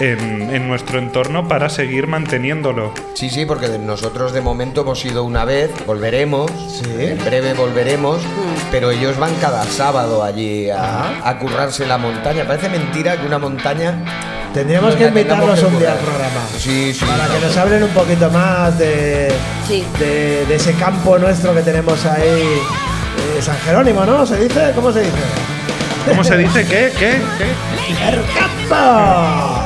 [0.00, 2.92] En, en nuestro entorno para seguir manteniéndolo.
[3.14, 6.84] Sí, sí, porque nosotros de momento hemos ido una vez, volveremos, Sí.
[6.98, 8.20] en breve volveremos,
[8.70, 12.44] pero ellos van cada sábado allí a, a currarse la montaña.
[12.46, 13.94] Parece mentira que una montaña...
[14.54, 16.40] Tendríamos que invitarlos que un día al programa.
[16.56, 17.04] Sí, sí.
[17.04, 19.28] Para que nos hablen un poquito más de,
[19.68, 19.84] Sí.
[19.98, 22.22] de, de ese campo nuestro que tenemos ahí.
[22.30, 24.24] eh, San Jerónimo, ¿no?
[24.24, 24.72] ¿Se dice?
[24.74, 25.12] ¿Cómo se dice?
[26.08, 26.64] ¿Cómo se dice?
[26.64, 26.90] ¿Qué?
[26.98, 27.20] ¿Qué?
[27.36, 28.08] ¿Qué?
[28.08, 29.65] ¡El campo!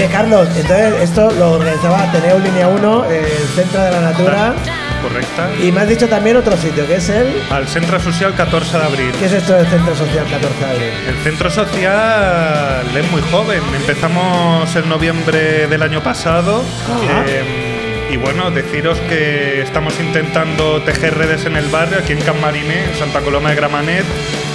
[0.00, 4.54] Oye, Carlos, entonces esto lo organizaba Ateneo Línea 1, el Centro de la Natura.
[5.02, 5.50] ¿Correcta?
[5.62, 7.26] Y me has dicho también otro sitio, que es el.
[7.50, 9.12] Al Centro Social 14 de abril.
[9.18, 10.90] ¿Qué es esto del Centro Social 14 de abril?
[11.06, 13.60] El centro social es muy joven.
[13.76, 16.62] Empezamos en noviembre del año pasado.
[17.26, 22.40] Eh, y bueno, deciros que estamos intentando tejer redes en el barrio, aquí en Can
[22.40, 24.06] Mariné, en Santa Coloma de Gramanet.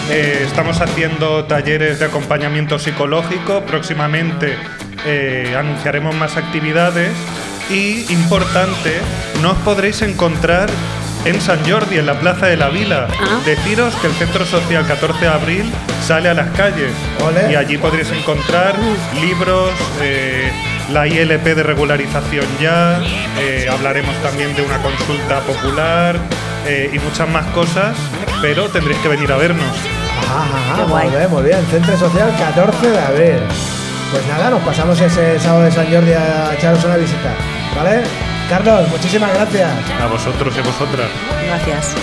[0.09, 3.61] Eh, estamos haciendo talleres de acompañamiento psicológico.
[3.61, 4.57] Próximamente
[5.05, 7.11] eh, anunciaremos más actividades.
[7.69, 8.99] Y importante,
[9.41, 10.69] nos podréis encontrar
[11.25, 13.07] en San Jordi, en la Plaza de la Vila.
[13.19, 13.39] Ah.
[13.43, 15.71] Deciros que el Centro Social 14 de abril
[16.05, 16.91] sale a las calles
[17.25, 17.51] Ole.
[17.51, 18.75] y allí podréis encontrar
[19.19, 20.51] libros, eh,
[20.91, 23.01] la ILP de regularización ya,
[23.39, 26.15] eh, hablaremos también de una consulta popular
[26.67, 27.97] eh, y muchas más cosas,
[28.43, 29.65] pero tendréis que venir a vernos.
[30.29, 31.09] Ajá, ajá, Qué muy guay.
[31.09, 31.65] bien, muy bien.
[31.71, 33.39] Centro Social 14 de abril.
[34.15, 37.35] Pues nada, nos pasamos ese sábado de San Jordi a echaros una visita.
[37.75, 38.01] ¿Vale?
[38.49, 39.69] Carlos, muchísimas gracias.
[39.99, 41.09] A vosotros y a vosotras.
[41.45, 41.93] Gracias.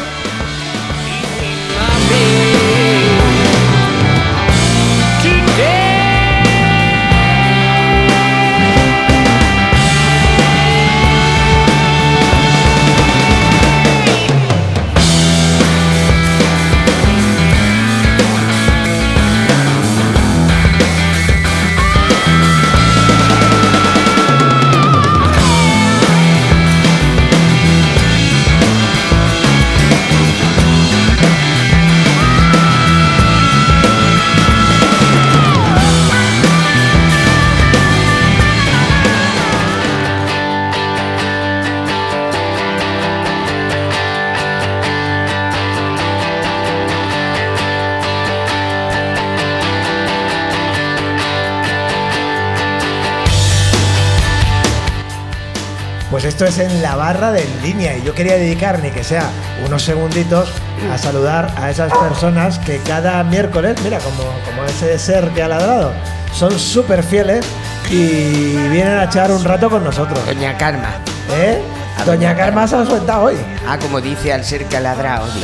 [56.44, 59.30] Esto es en la barra de en línea y yo quería dedicar, ni que sea
[59.64, 60.50] unos segunditos,
[60.92, 65.48] a saludar a esas personas que cada miércoles, mira, como, como ese ser que ha
[65.48, 65.92] ladrado,
[66.32, 67.46] son súper fieles
[67.90, 70.18] y vienen a echar un rato con nosotros.
[70.26, 70.94] Doña Karma.
[71.36, 71.60] ¿Eh?
[72.06, 73.36] Doña Karma se ha soltado hoy.
[73.68, 75.26] Ah, como dice al ser caladrado.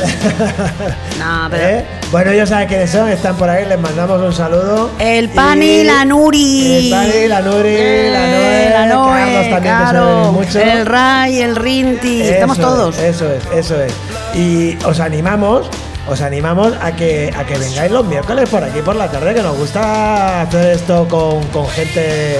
[1.19, 1.63] No, pero.
[1.67, 1.85] ¿Eh?
[2.11, 4.89] Bueno, ellos saben quiénes son, están por ahí, les mandamos un saludo.
[4.99, 6.85] El Pani, la Nuri.
[6.85, 10.59] El Pani, la Nuri, la Noe, Eh, la Noe, también claro, mucho.
[10.59, 12.21] El Ray, el Rinti.
[12.21, 12.97] Estamos Eso todos.
[12.97, 13.93] es, eso es, eso es.
[14.33, 15.69] Y os animamos,
[16.07, 19.41] os animamos a que, a que vengáis los miércoles por aquí por la tarde, que
[19.43, 22.37] nos gusta hacer esto con, con gente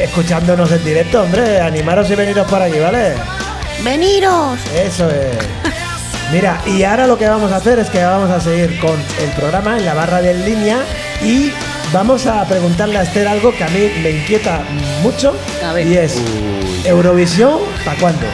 [0.00, 1.60] escuchándonos en directo, hombre.
[1.60, 3.14] Animaros y veniros por aquí, ¿vale?
[3.84, 4.58] Veniros.
[4.74, 5.36] Eso es.
[6.32, 9.28] Mira, y ahora lo que vamos a hacer es que vamos a seguir con el
[9.36, 10.78] programa en la barra de en línea
[11.22, 11.52] y
[11.92, 14.62] vamos a preguntarle a Esther algo que a mí me inquieta
[15.02, 15.86] mucho A ver.
[15.86, 16.16] y es
[16.84, 18.26] Eurovisión, ¿para cuándo?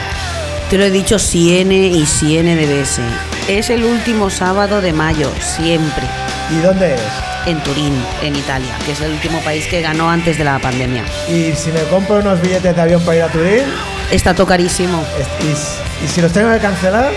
[0.69, 3.03] Te lo he dicho Siene y Siene debe ser.
[3.49, 6.03] Es el último sábado de mayo, siempre.
[6.51, 7.01] ¿Y dónde es?
[7.45, 11.03] En Turín, en Italia, que es el último país que ganó antes de la pandemia.
[11.27, 13.63] Y si me compro unos billetes de avión para ir a Turín,
[14.11, 15.03] Está tocarísimo.
[15.19, 17.11] es- y, si los tengo que cancelar,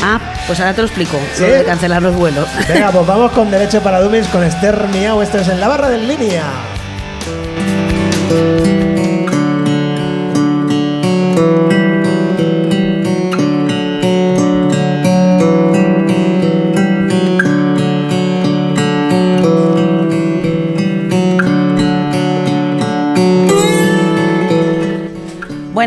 [0.00, 1.18] Ah, pues ahora te lo explico.
[1.34, 1.42] ¿Sí?
[1.42, 2.46] Lo de cancelar los vuelos.
[2.68, 5.20] venga, pues vamos con Derecho para Dummies con Esther Miau.
[5.22, 6.44] Esto es en la barra de línea.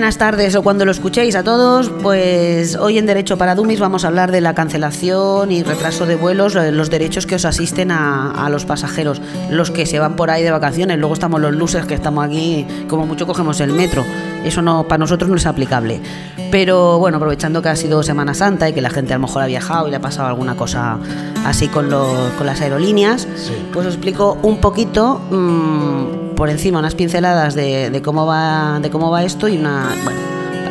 [0.01, 4.03] Buenas tardes o cuando lo escuchéis a todos, pues hoy en Derecho para Dummies vamos
[4.03, 8.31] a hablar de la cancelación y retraso de vuelos, los derechos que os asisten a,
[8.31, 11.85] a los pasajeros, los que se van por ahí de vacaciones, luego estamos los losers
[11.85, 14.03] que estamos aquí, como mucho cogemos el metro,
[14.43, 16.01] eso no para nosotros no es aplicable.
[16.49, 19.43] Pero bueno, aprovechando que ha sido Semana Santa y que la gente a lo mejor
[19.43, 20.97] ha viajado y le ha pasado alguna cosa
[21.45, 23.27] así con, los- con las aerolíneas,
[23.71, 29.11] pues os explico un poquito mm, por encima unas pinceladas de, cómo va de cómo
[29.11, 30.19] va esto y una bueno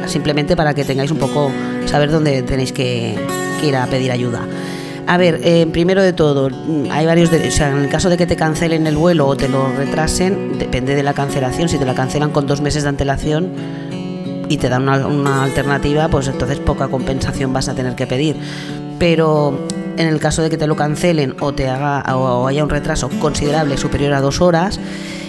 [0.09, 1.49] simplemente para que tengáis un poco
[1.87, 3.15] saber dónde tenéis que,
[3.63, 4.41] ir a pedir ayuda.
[5.07, 6.51] A ver, eh, primero de todo,
[6.91, 9.37] hay varios, de- o sea, en el caso de que te cancelen el vuelo o
[9.37, 11.69] te lo retrasen, depende de la cancelación.
[11.69, 13.53] Si te la cancelan con dos meses de antelación
[14.49, 18.35] y te dan una, una alternativa, pues entonces poca compensación vas a tener que pedir.
[18.99, 19.57] Pero
[19.97, 23.09] en el caso de que te lo cancelen o te haga o haya un retraso
[23.21, 24.81] considerable superior a dos horas,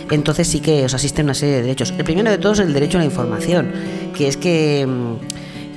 [0.10, 1.94] entonces sí que os asisten una serie de derechos.
[1.98, 3.72] El primero de todos es el derecho a la información,
[4.16, 5.14] que es que, mm,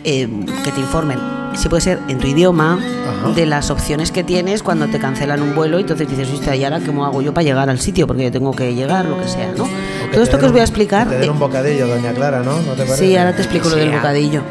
[0.04, 0.28] eh,
[0.64, 1.18] que te informen,
[1.54, 3.30] si puede ser en tu idioma, Ajá.
[3.32, 6.64] de las opciones que tienes cuando te cancelan un vuelo y entonces dices, "Hostia, ¿y
[6.64, 8.06] ahora cómo hago yo para llegar al sitio?
[8.08, 9.68] Porque yo tengo que llegar, lo que sea, ¿no?
[10.12, 11.08] Todo esto que os voy a explicar...
[11.08, 12.60] Te den eh, un bocadillo, doña Clara, ¿no?
[12.62, 13.06] ¿No te parece?
[13.06, 14.42] Sí, ahora te explico lo del bocadillo.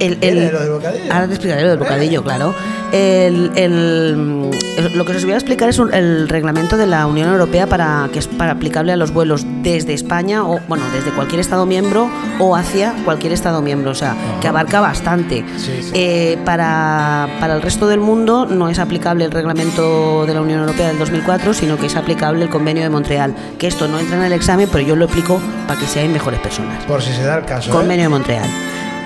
[0.00, 1.12] El, ¿Viene lo del bocadillo?
[1.12, 2.54] Ahora te explicaré lo del bocadillo, claro.
[2.92, 7.06] El, el- el- lo que os voy a explicar es un- el reglamento de la
[7.06, 11.10] Unión Europea para que es para aplicable a los vuelos desde España o bueno desde
[11.10, 15.44] cualquier estado miembro o hacia cualquier estado miembro, o sea que abarca bastante.
[15.56, 15.90] Sí, sí.
[15.94, 20.60] Eh, para, para el resto del mundo no es aplicable el reglamento de la Unión
[20.60, 23.34] Europea del 2004, sino que es aplicable el convenio de Montreal.
[23.58, 26.40] Que esto no entra en el examen, pero yo lo explico para que seáis mejores
[26.40, 26.84] personas.
[26.84, 27.70] Por si se da el caso.
[27.70, 27.72] ¿eh?
[27.72, 28.48] Convenio de Montreal,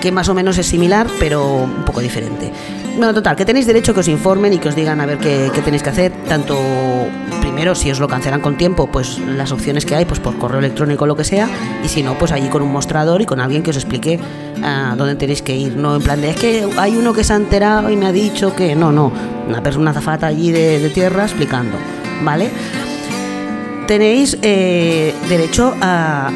[0.01, 2.51] que más o menos es similar, pero un poco diferente.
[2.97, 5.51] Bueno, total, que tenéis derecho que os informen y que os digan a ver qué,
[5.63, 6.57] tenéis que hacer, tanto
[7.41, 10.57] primero si os lo cancelan con tiempo, pues las opciones que hay, pues por correo
[10.59, 11.47] electrónico o lo que sea,
[11.83, 14.19] y si no, pues allí con un mostrador y con alguien que os explique
[14.63, 17.33] a dónde tenéis que ir, no en plan de es que hay uno que se
[17.33, 19.11] ha enterado y me ha dicho que no, no,
[19.47, 21.77] una persona azafata allí de, tierra explicando,
[22.23, 22.49] ¿vale?
[23.85, 26.31] tenéis eh, derecho a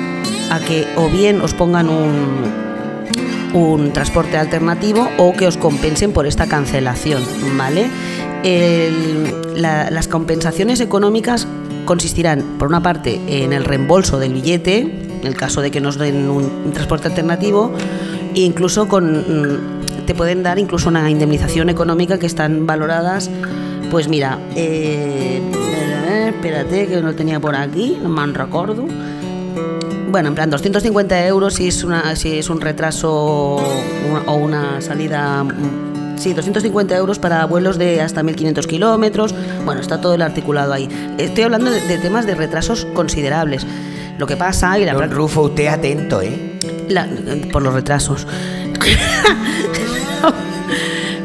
[0.68, 2.70] que o bien os pongan un,
[3.54, 7.24] un transporte alternativo o que os compensen por esta cancelación,
[7.58, 7.89] ¿vale?
[9.56, 11.47] Las compensaciones económicas
[11.86, 15.97] consistirán, por una parte, en el reembolso del billete, en el caso de que nos
[15.97, 17.72] den un, transporte alternativo,
[18.34, 23.30] e incluso con mm, te pueden dar incluso una indemnización económica que están valoradas,
[23.91, 25.41] pues mira, eh,
[26.28, 28.86] espérate que lo tenía por aquí, no me recuerdo.
[30.12, 33.09] Bueno, en plan 250 euros si es, una, si es un retraso
[34.28, 35.43] o una salida...
[35.43, 39.34] mm, Sí, 250 euros para vuelos de hasta 1500 kilómetros.
[39.66, 40.88] Bueno, está todo el articulado ahí.
[41.18, 43.66] Estoy hablando de, de temas de retrasos considerables.
[44.20, 46.59] Lo que pasa y la Don Rufo, usted atento, ¿eh?
[46.89, 47.07] la-
[47.51, 48.28] por los retrasos.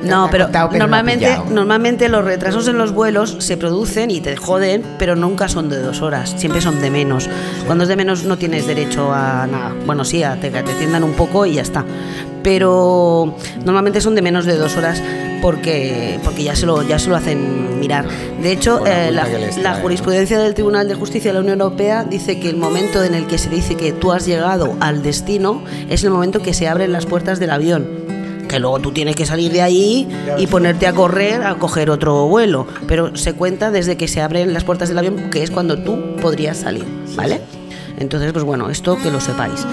[0.06, 5.16] No, pero normalmente, normalmente los retrasos en los vuelos se producen y te joden, pero
[5.16, 7.28] nunca son de dos horas, siempre son de menos.
[7.66, 9.74] Cuando es de menos no tienes derecho a nada.
[9.84, 11.84] Bueno, sí, a te, que te tiendan un poco y ya está.
[12.42, 13.34] Pero
[13.64, 15.02] normalmente son de menos de dos horas
[15.42, 18.06] porque, porque ya, se lo, ya se lo hacen mirar.
[18.42, 22.38] De hecho, la eh, la, jurisprudencia del Tribunal de Justicia de la Unión Europea dice
[22.40, 26.04] que el momento en el que se dice que tú has llegado al destino es
[26.04, 28.05] el momento que se abren las puertas del avión.
[28.48, 32.26] Que luego tú tienes que salir de ahí y ponerte a correr a coger otro
[32.26, 32.66] vuelo.
[32.86, 36.16] Pero se cuenta desde que se abren las puertas del avión, que es cuando tú
[36.20, 36.84] podrías salir,
[37.16, 37.40] ¿vale?
[37.98, 39.66] Entonces, pues bueno, esto que lo sepáis.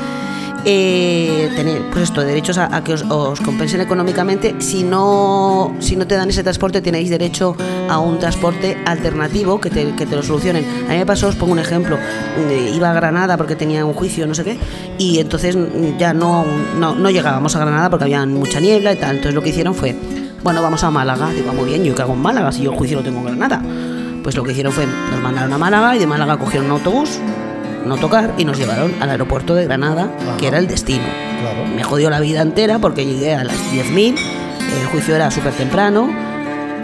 [0.65, 4.55] Eh, tener, pues esto, derechos a, a que os, os compensen económicamente.
[4.59, 7.55] Si no, si no te dan ese transporte, tenéis derecho
[7.89, 10.65] a un transporte alternativo que te, que te lo solucionen.
[10.87, 11.97] A mí me pasó, os pongo un ejemplo.
[12.49, 14.57] eh, iba a Granada porque tenía un juicio, no sé qué,
[14.97, 15.57] y entonces
[15.99, 16.45] ya no,
[16.79, 19.11] no, no llegábamos a Granada porque había mucha niebla y tal.
[19.17, 19.93] Entonces lo que hicieron fue,
[20.43, 21.29] bueno, vamos a Málaga.
[21.31, 23.19] Digo, "Ah, muy bien, yo qué hago en Málaga si yo el juicio lo tengo
[23.19, 23.61] en Granada.
[24.23, 27.19] Pues lo que hicieron fue, nos mandaron a Málaga y de Málaga cogieron un autobús,
[27.85, 30.09] no tocar, y nos llevaron al aeropuerto de Granada,
[30.39, 31.03] que era el destino.
[31.41, 31.65] Claro.
[31.75, 34.15] Me jodió la vida entera porque llegué a las 10.000,
[34.81, 36.09] el juicio era súper temprano,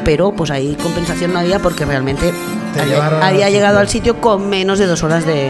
[0.03, 2.33] pero pues ahí compensación no había porque realmente
[2.73, 5.49] Te había, llegado al sitio con menos de dos horas de,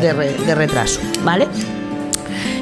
[0.00, 1.46] de, re- de retraso, ¿vale?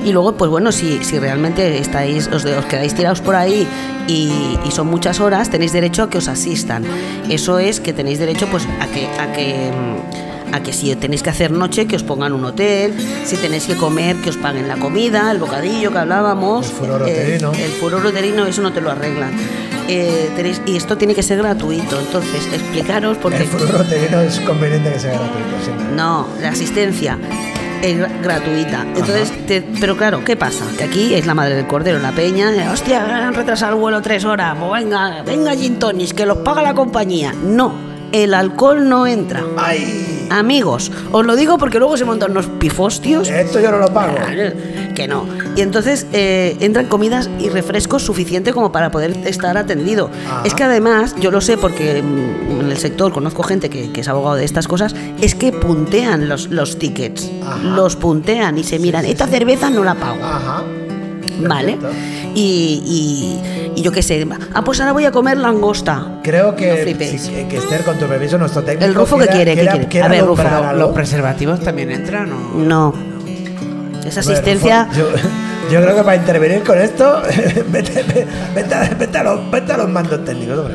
[0.05, 3.67] Y luego, pues bueno, si, si realmente estáis, os, os quedáis tirados por ahí
[4.07, 6.85] y, y son muchas horas, tenéis derecho a que os asistan.
[7.31, 11.23] Eso es que tenéis derecho pues a que, a que mm, a que si tenéis
[11.23, 12.95] que hacer noche, que os pongan un hotel,
[13.25, 16.67] si tenéis que comer, que os paguen la comida, el bocadillo que hablábamos.
[16.67, 17.53] El furor eh, uterino.
[17.53, 19.33] el furor uterino, eso no te lo arreglan.
[19.89, 23.39] Eh, tenéis, y esto tiene que ser gratuito, entonces explicaros porque...
[23.39, 25.87] El futuro uterino es conveniente que sea gratuito siempre.
[25.95, 27.19] No, la asistencia
[27.83, 28.83] es gra- gratuita.
[28.97, 30.65] Entonces, te- pero claro, ¿qué pasa?
[30.79, 32.51] Que aquí es la madre del cordero, la peña.
[32.55, 34.57] eh, Hostia, han retrasado el vuelo tres horas.
[34.59, 37.35] Pues venga, venga, gin tonics, que los paga la compañía.
[37.45, 37.75] No,
[38.13, 39.45] el alcohol no entra.
[39.59, 40.14] ¡Ay!
[40.35, 43.29] Amigos, os lo digo porque luego se montan unos pifostios.
[43.29, 44.17] Esto yo no lo pago.
[44.93, 45.29] Que no.
[45.55, 50.11] Y entonces eh, entran comidas y refrescos suficiente como para poder estar atendido.
[50.27, 50.43] Ajá.
[50.45, 54.01] Es que además, yo lo sé porque mm, en el sector conozco gente que, que
[54.01, 57.31] es abogado de estas cosas, es que puntean los, los tickets.
[57.41, 57.59] Ajá.
[57.63, 59.05] Los puntean y se miran.
[59.05, 60.19] Esta cerveza no la pago.
[60.21, 60.65] Ajá.
[61.41, 61.79] ¿Vale?
[62.35, 64.27] Y, y- y yo qué sé.
[64.53, 66.19] Ah, pues ahora voy a comer langosta.
[66.23, 66.85] Creo No que,
[67.19, 68.85] si- que Esther, con tu permiso, nuestro técnico.
[68.87, 70.05] El Rufo que quiere, ¿qué quiere?
[70.07, 70.43] A ver, Rufo,
[70.77, 72.55] ¿Los, preservativos también entran o...?
[72.59, 72.95] No.
[74.05, 74.85] Esa asistencia.
[74.93, 77.23] Rufo, Yo, yo creo que para intervenir con esto,
[77.69, 80.75] vete, vete, vete a, vete a los, vete a los mandos técnicos, hombre.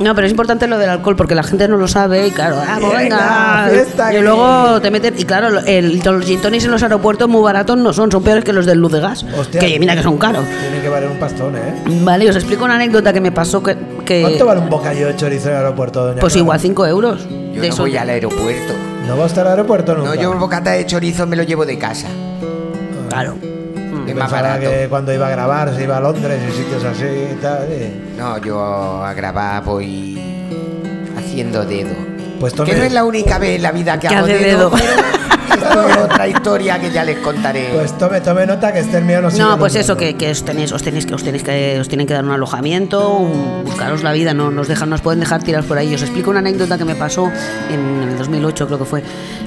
[0.00, 2.56] No, pero es importante lo del alcohol porque la gente no lo sabe y claro,
[2.58, 6.64] ah, pues Venga, venga, fiesta y luego te meten y claro, el, los gin tonics
[6.64, 9.26] en los aeropuertos muy baratos no son, son peores que los del luz de gas,
[9.38, 10.44] Hostia, que mira que son caros.
[10.60, 11.74] Tiene que valer un pastón, ¿eh?
[12.02, 13.76] Vale, os explico una anécdota que me pasó que,
[14.06, 16.42] que- ¿Cuánto vale un bocadillo de chorizo en el aeropuerto, doña pues Clara?
[16.44, 17.20] igual 5 euros.
[17.52, 17.82] Yo de no eso.
[17.82, 18.72] voy al aeropuerto.
[19.06, 20.14] ¿No va a estar al aeropuerto nunca?
[20.14, 22.06] No, yo el bocata de chorizo me lo llevo de casa.
[23.10, 23.36] Claro.
[24.10, 24.70] Es más Pensaba barato.
[24.70, 27.68] que cuando iba a grabar se iba a Londres y sitios así y tal.
[27.72, 30.20] y- No, yo a grabar voy
[31.18, 31.90] haciendo dedo.
[32.38, 34.70] Pues tome- Que no es la única vez en la vida que Que hago dedo.
[35.50, 37.70] Pero esto es otra historia que ya les contaré.
[37.74, 40.44] Pues tome, tome nota que Esther mío no sigue No, pues eso, que, que os
[40.44, 44.02] tenéis, os tenéis que, os tenéis que, os tienen que dar un alojamiento, un- buscaros
[44.02, 45.94] la vida, no nos dejan, nos pueden dejar tirados por ahí.
[45.94, 47.30] Os explico una anécdota que me pasó
[47.70, 49.02] en el 2008, creo que fue,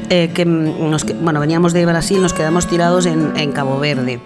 [0.09, 3.79] eh, que mm, nos, que- bueno, veníamos de Brasil, nos quedamos tirados en, en Cabo
[3.79, 4.19] Verde.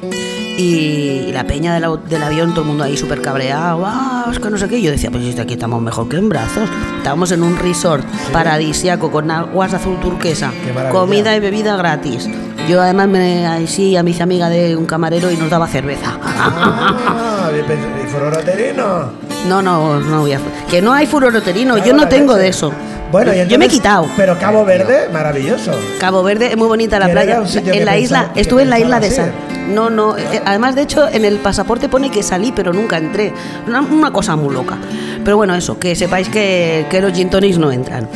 [0.57, 4.39] Y, la peña del, au- del avión, todo el mundo ahí súper cabreado, ah, es
[4.39, 4.79] que no sé qué.
[4.79, 6.67] Y Yo decía, pues aquí estamos mejor que en brazos.
[6.97, 8.03] Estábamos en un resort
[8.33, 10.51] paradisiaco con aguas azul turquesa,
[10.91, 12.27] comida y bebida gratis.
[12.67, 16.17] Yo además me sí a mi hice amiga de un camarero y nos daba cerveza.
[16.25, 19.11] Ah, ¿y furor uterino?
[19.47, 20.39] No, no, no voy a.
[20.69, 22.43] Que no hay furor uterino, Cago yo no la tengo leche.
[22.43, 22.73] de eso.
[23.11, 24.07] Bueno, y yo me he entonces- quitado.
[24.17, 25.71] Pero Cabo Verde, maravilloso.
[25.99, 27.41] Cabo Verde es muy bonita la playa.
[27.65, 29.31] En la isla, estuve en la isla de San.
[29.73, 30.17] No, no.
[30.17, 33.33] eh, Además, de hecho, en el pasaporte pone que salí, pero nunca entré.
[33.67, 34.77] Una, una cosa muy loca.
[35.23, 38.07] Pero bueno, eso, que sepáis que, que los gin tonics no entran.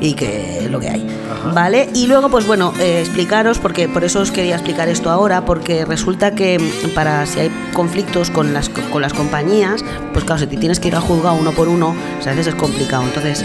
[0.00, 1.06] Y que es lo que hay.
[1.54, 1.88] ¿Vale?
[1.94, 5.84] Y luego, pues bueno, eh, explicaros, porque por eso os quería explicar esto ahora, porque
[5.84, 9.82] resulta que mm, para si hay conflictos con las, con las compañías,
[10.12, 12.48] pues claro, si te tienes que ir a juzgar uno por uno, pues a veces
[12.48, 13.04] es complicado.
[13.04, 13.44] Entonces,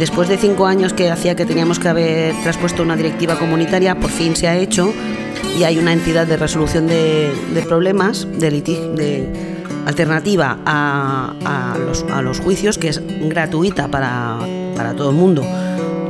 [0.00, 4.08] Después de cinco años que hacía que teníamos que haber traspuesto una directiva comunitaria, por
[4.08, 4.94] fin se ha hecho
[5.58, 7.30] y hay una entidad de resolución de,
[7.68, 9.28] problemas, de, litig- de
[9.84, 11.76] alternativa a,
[12.22, 14.38] los, juicios, que es gratuita para,
[14.96, 15.44] todo el mundo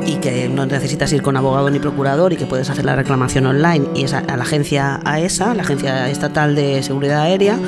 [0.07, 3.47] y que no necesitas ir con abogado ni procurador y que puedes hacer la reclamación
[3.47, 3.89] online.
[3.97, 7.59] Y es a, a la agencia AESA, la Agencia Estatal de Seguridad Aérea,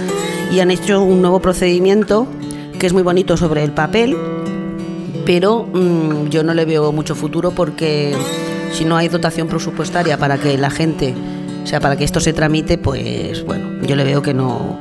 [0.53, 2.29] y han hecho un nuevo procedimiento
[2.79, 4.17] que es muy bonito sobre el papel,
[5.25, 8.15] pero mm, yo no le veo mucho futuro porque
[8.73, 11.15] si no hay dotación presupuestaria para que la gente,
[11.63, 14.81] o sea, para que esto se tramite, pues bueno, yo le veo que no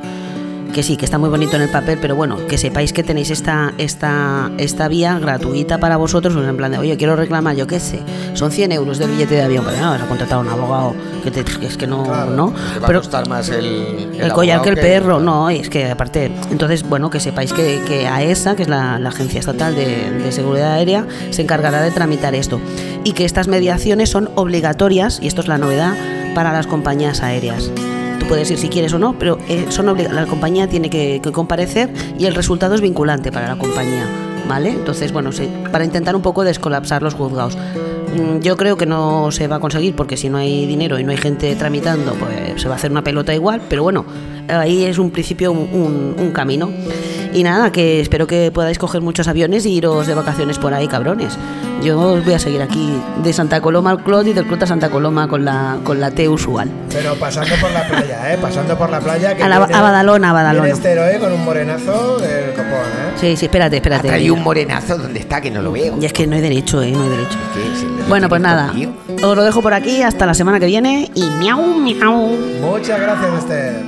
[0.72, 3.30] que sí, que está muy bonito en el papel, pero bueno, que sepáis que tenéis
[3.30, 7.66] esta, esta, esta vía gratuita para vosotros, pues en plan de, oye, quiero reclamar, yo
[7.66, 8.00] qué sé,
[8.34, 10.94] son 100 euros del billete de avión, pues no, vas a contratar a un abogado
[11.22, 12.52] que, te- que es que no, ¿no?
[12.74, 15.90] Te va Pero- a costar más el, el collar que el perro, no, es que
[15.90, 20.10] aparte, entonces, bueno, que sepáis que, que AESA, que es la, la Agencia Estatal de,
[20.10, 22.60] de Seguridad Aérea, se encargará de tramitar esto.
[23.04, 25.94] Y que estas mediaciones son obligatorias, y esto es la novedad,
[26.34, 27.70] para las compañías aéreas.
[28.22, 31.18] Tú puedes ir si quieres o no, pero eh, son obliga- la compañía tiene que,
[31.20, 34.06] que comparecer y el resultado es vinculante para la compañía.
[34.48, 34.70] ¿Vale?
[34.70, 37.56] Entonces, bueno, sí, para intentar un poco descolapsar los juzgados.
[37.56, 41.04] Mm, Yo creo que no se va a conseguir porque si no hay dinero y
[41.04, 44.04] no hay gente tramitando, pues se va a hacer una pelota igual, pero bueno,
[44.48, 46.70] ahí es un principio, un, camino.
[47.32, 50.86] Y nada, que espero que podáis coger muchos aviones y iros de vacaciones por ahí,
[50.86, 51.38] cabrones.
[51.82, 52.92] Yo os voy a seguir aquí
[53.24, 56.10] de Santa Coloma al Clot y del Clot a Santa Coloma con la, con la
[56.10, 56.70] T usual.
[56.92, 58.38] Pero pasando por la playa, ¿eh?
[58.40, 59.34] Pasando por la playa.
[59.34, 60.64] Que A, la- viene- a Badalona, a Badalona.
[60.66, 63.12] Viene este héroe con un morenazo del copón, ¿eh?
[63.20, 64.08] Sí, sí, espérate, espérate.
[64.08, 65.40] traído un morenazo, ¿dónde está?
[65.40, 65.96] Que no lo veo.
[66.00, 66.92] Y es que no hay derecho, ¿eh?
[66.92, 67.38] No hay derecho.
[68.08, 68.92] Bueno, pues nada, conmigo.
[69.22, 72.36] os lo dejo por aquí hasta la semana que viene y miau, miau.
[72.60, 73.82] Muchas gracias, Esther.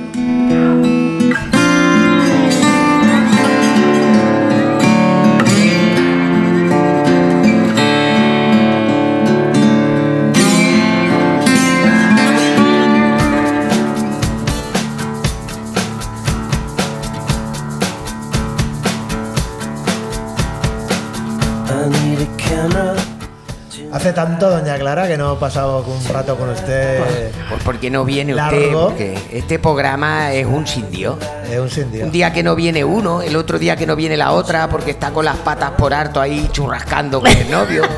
[24.15, 27.03] Tanto, doña Clara, que no he pasado un rato con usted.
[27.49, 31.19] Pues porque no viene usted, porque este programa es un sindio.
[31.51, 32.05] Es un sin Dios.
[32.05, 34.89] Un día que no viene uno, el otro día que no viene la otra, porque
[34.91, 37.83] está con las patas por harto ahí churrascando con el novio.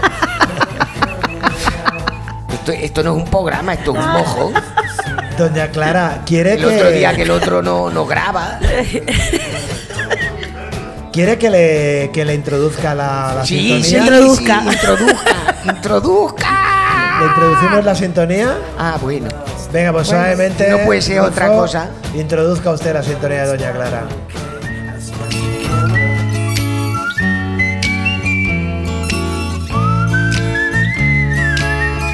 [2.53, 4.51] esto, esto no es un programa, esto es un mojo.
[5.37, 8.59] Doña Clara, ¿quiere El que, otro día que el otro no, no graba.
[11.17, 14.17] ¿quiere que le, que le introduzca la, la Sí, sí, sintonía?
[14.17, 14.61] Introduzca.
[14.61, 15.35] sí, introduzca,
[15.65, 16.47] introduzca.
[17.19, 18.57] ¿Le introducimos la sintonía?
[18.77, 19.27] Ah, bueno.
[19.71, 20.69] Venga, pues Bueno, suavemente.
[20.69, 21.89] no puede ser otra cosa.
[22.15, 24.03] Introduzca usted la sintonía de Doña Clara.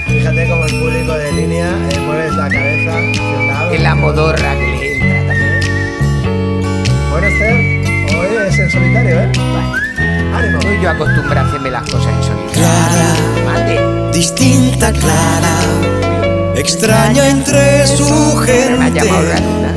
[0.07, 3.71] Fíjate cómo el público de línea eh, mueve la cabeza.
[3.73, 5.59] Es la modorra que le entra también.
[7.11, 9.31] Bueno, Esther, hoy es en solitario, ¿eh?
[10.43, 10.61] Ánimo.
[10.61, 13.45] Soy yo acostumbrado a hacerme las cosas en solitario.
[13.45, 14.11] Mande.
[14.11, 15.55] distinta, clara,
[16.55, 19.01] extraña entre su Me ha gente,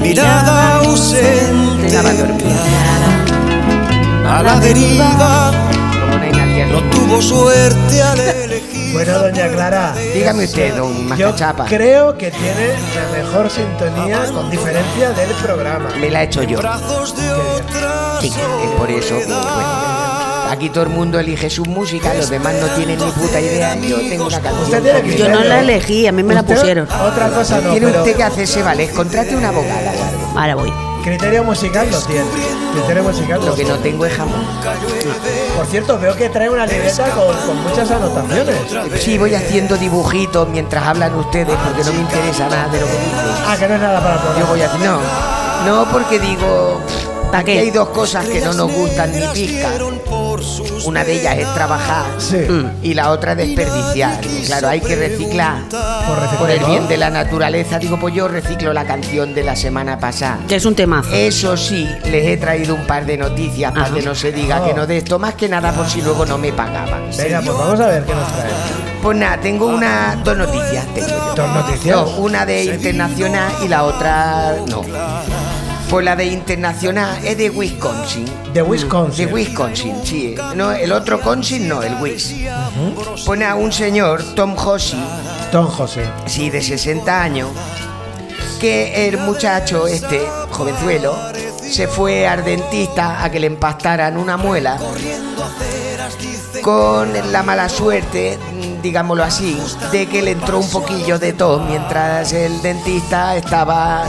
[0.01, 2.13] mirada ausente, clara,
[4.39, 5.53] a la deriva,
[6.11, 8.77] Como no tuvo suerte al elegir.
[8.93, 9.95] Bueno, Doña Clara.
[10.15, 11.67] Dígame usted, don Yo Mascachapa.
[11.67, 15.91] creo que tiene la mejor sintonía con diferencia del programa.
[16.01, 16.59] Me la he hecho yo.
[18.21, 20.06] Sí, es por eso que, bueno,
[20.51, 23.75] aquí todo el mundo elige su música, los demás no tienen ni puta idea.
[23.77, 25.17] Yo tengo una Usted canción.
[25.17, 26.89] Yo no la elegí, a mí me la pusieron.
[26.91, 28.91] Otra cosa no, Tiene usted que hacerse valer.
[28.91, 30.39] Contrate una abogada o algo.
[30.41, 30.73] Ahora voy.
[31.05, 32.25] criterio musical lo tiene.
[32.75, 34.45] Criterio musical Lo lo que no tengo es jamón.
[35.57, 38.55] Por cierto, veo que trae una libreta con, con muchas anotaciones.
[39.01, 42.93] Sí, voy haciendo dibujitos mientras hablan ustedes porque no me interesa nada de lo que
[42.93, 43.45] dicen.
[43.47, 45.01] Ah, que no es nada para el Yo voy a No,
[45.67, 46.81] no porque digo.
[47.33, 47.59] ¿Pa Aquí qué?
[47.59, 49.69] hay dos cosas que no nos gustan ni pizca.
[50.85, 52.39] Una de ellas es trabajar Sí.
[52.83, 54.21] y la otra es desperdiciar.
[54.47, 55.63] Claro, hay que reciclar.
[55.69, 59.43] Por reciclar, Por el bien de la naturaleza, digo, pues yo reciclo la canción de
[59.45, 60.39] la semana pasada.
[60.49, 61.11] Que es un temazo.
[61.13, 64.75] Eso sí, les he traído un par de noticias para que no se diga que
[64.75, 67.11] no de esto, más que nada por si luego no me pagaban.
[67.17, 68.51] Venga, pues vamos a ver qué nos trae.
[69.03, 70.85] Pues nada, tengo una, dos noticias.
[70.95, 71.35] Tengo yo.
[71.37, 71.97] Dos noticias.
[71.97, 74.83] No, una de internacional y la otra no.
[75.89, 78.27] Pues la de internacional es de Wisconsin.
[78.53, 79.27] De Wisconsin.
[79.27, 80.35] De Wisconsin, sí.
[80.57, 82.35] No, el otro Consin no, el Wis.
[83.25, 85.03] Pone a un señor, Tom Hossey,
[85.53, 86.05] Don José.
[86.27, 87.51] sí, de 60 años,
[88.59, 91.17] que el muchacho, este jovenzuelo,
[91.63, 94.79] se fue al dentista a que le empastaran una muela
[96.63, 98.39] con la mala suerte,
[98.83, 99.57] digámoslo así,
[99.93, 104.05] de que le entró un poquillo de tos mientras el dentista estaba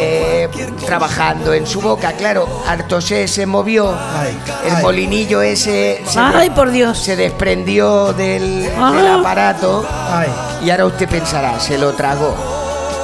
[0.00, 0.48] eh,
[0.86, 2.12] trabajando en su boca.
[2.12, 4.82] Claro, Artosé se movió, Ay, el ay.
[4.82, 6.98] molinillo ese se, Ay, por Dios.
[6.98, 9.16] se desprendió del, del Ah.
[9.20, 10.28] aparato Ay,
[10.64, 12.34] y ahora usted pensará, ¿se lo tragó?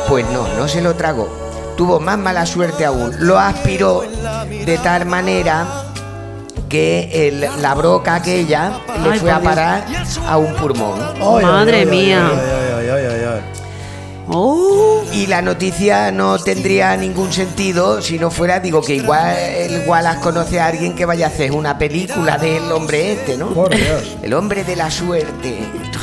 [0.08, 1.28] Pues no, no se lo tragó.
[1.76, 3.10] Tuvo más mala suerte aún.
[3.20, 4.02] Lo aspiró
[4.64, 5.66] de tal manera
[6.54, 8.72] porque el- la broca aquella
[9.02, 9.44] le Ay, fue a Dios.
[9.54, 9.84] parar
[10.28, 11.00] a un pulmón.
[11.20, 12.30] Ay, Madre ay, ay, mía.
[14.28, 19.36] Oh, Y la noticia no tendría ningún sentido si no fuera, digo, que igual
[19.70, 23.48] igual las conoce a alguien que vaya a hacer una película del hombre este, ¿no?
[23.48, 24.16] Por Dios.
[24.22, 25.58] El hombre de la suerte.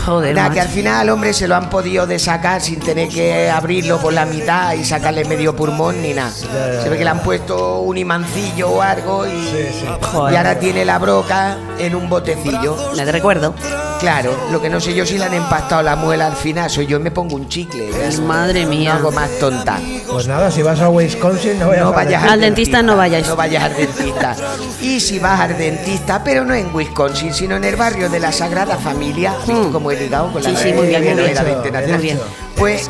[0.05, 0.36] joder.
[0.36, 3.97] Nada, que al final al hombre se lo han podido desacar sin tener que abrirlo
[3.99, 6.32] por la mitad y sacarle medio pulmón ni nada.
[6.32, 9.86] Se ve que le han puesto un imancillo o algo y, Sí, sí.
[10.11, 10.34] Joder.
[10.34, 12.76] y ahora tiene la broca en un botecillo.
[12.95, 13.53] Me te recuerdo.
[14.02, 16.88] Claro, lo que no sé yo si le han empastado la muela al final, soy
[16.88, 17.88] yo me pongo un chicle.
[17.91, 18.22] ya.
[18.22, 18.95] Madre No mía.
[18.95, 19.80] hago más tonta.
[20.12, 23.28] Pues nada, si vas a Wisconsin no vayas No a vayas Al dentista no vayáis.
[23.28, 24.36] No vayas al dentista.
[24.82, 28.32] Y si vas al dentista, pero no en Wisconsin, sino en el barrio de la
[28.32, 29.72] Sagrada Familia, ¿viste Mm.
[29.72, 31.36] cómo he ligado con la Sí, sí, muy bien, muy Era bien.
[31.45, 31.97] la internacional.
[31.99, 32.20] Muy bien.
[32.58, 32.89] Pues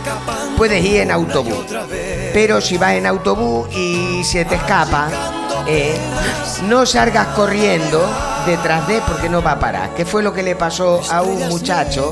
[0.57, 1.66] puedes ir en autobús.
[2.34, 5.09] Pero si vas en autobús y se te escapa,
[5.74, 5.95] eh,
[6.67, 8.03] no salgas corriendo
[8.45, 9.91] detrás de él porque no va a parar.
[9.95, 12.11] ¿Qué fue lo que le pasó a un muchacho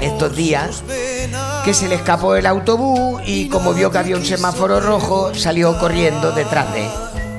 [0.00, 0.82] estos días?
[1.64, 5.78] que se le escapó el autobús y como vio que había un semáforo rojo, salió
[5.78, 6.90] corriendo detrás de él.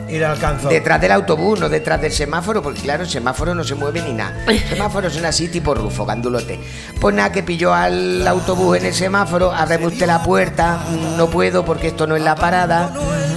[0.07, 0.67] Y lo alcanzó.
[0.69, 4.13] Detrás del autobús, no detrás del semáforo, porque claro, el semáforo no se mueve ni
[4.13, 4.36] nada.
[4.69, 6.59] Semáforos son así tipo rufo, gandulote.
[6.99, 11.28] Pues nada, que pilló al autobús en el semáforo, ábreme usted la puerta, "Mm, no
[11.28, 12.91] puedo porque esto no es la parada,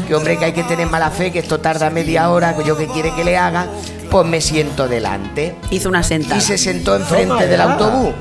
[0.08, 2.78] que hombre que hay que tener mala fe, que esto tarda media hora, que yo
[2.78, 3.66] que quiere que le haga,
[4.10, 5.54] pues me siento delante.
[5.70, 6.38] Hizo una sentada.
[6.38, 8.14] Y se sentó enfrente Toma del autobús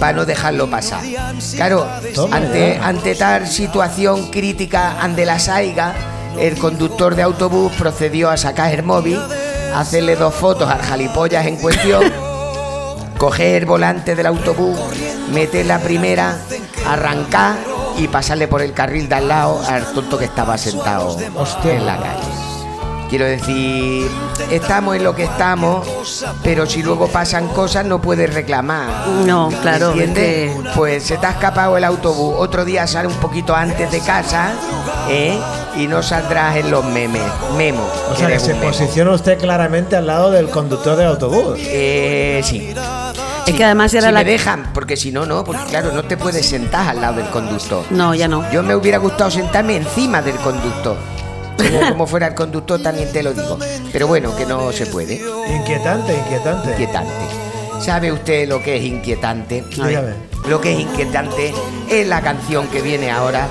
[0.00, 1.02] para no dejarlo pasar.
[1.56, 2.88] Claro, Toma ante, ya.
[2.88, 5.94] ante tal situación crítica ante la saiga,
[6.40, 9.20] el conductor de autobús procedió a sacar el móvil,
[9.74, 12.02] hacerle dos fotos al jalipollas en cuestión,
[13.18, 14.78] coger el volante del autobús,
[15.34, 16.38] meter la primera,
[16.86, 17.56] arrancar
[17.98, 21.74] y pasarle por el carril de al lado al tonto que estaba sentado Hostia.
[21.74, 22.28] en la calle.
[23.08, 24.06] Quiero decir,
[24.50, 25.88] estamos en lo que estamos,
[26.42, 29.06] pero si luego pasan cosas no puedes reclamar.
[29.24, 29.92] No, claro.
[29.92, 30.52] ¿Entiendes?
[30.54, 32.34] que- Pues se te ha escapado el autobús.
[32.36, 34.52] Otro día sale un poquito antes de casa,
[35.08, 35.38] ¿eh?
[35.76, 37.22] Y no saldrás en los memes.
[37.56, 37.88] Memo.
[38.12, 38.66] O sea, que se memo.
[38.66, 41.56] posiciona usted claramente al lado del conductor del autobús.
[41.60, 42.74] Eh, sí.
[43.48, 44.20] Es que además era si la.
[44.20, 47.28] me dejan, porque si no, no, porque claro, no te puedes sentar al lado del
[47.30, 47.84] conductor.
[47.90, 48.50] No, ya no.
[48.52, 50.96] Yo me hubiera gustado sentarme encima del conductor.
[51.56, 53.58] Como, como fuera el conductor, también te lo digo.
[53.92, 55.14] Pero bueno, que no se puede.
[55.48, 56.70] Inquietante, inquietante.
[56.70, 57.24] Inquietante.
[57.80, 59.64] ¿Sabe usted lo que es inquietante?
[59.70, 60.12] Dígame.
[60.48, 61.52] Lo que es inquietante
[61.90, 63.48] es la canción que viene ahora,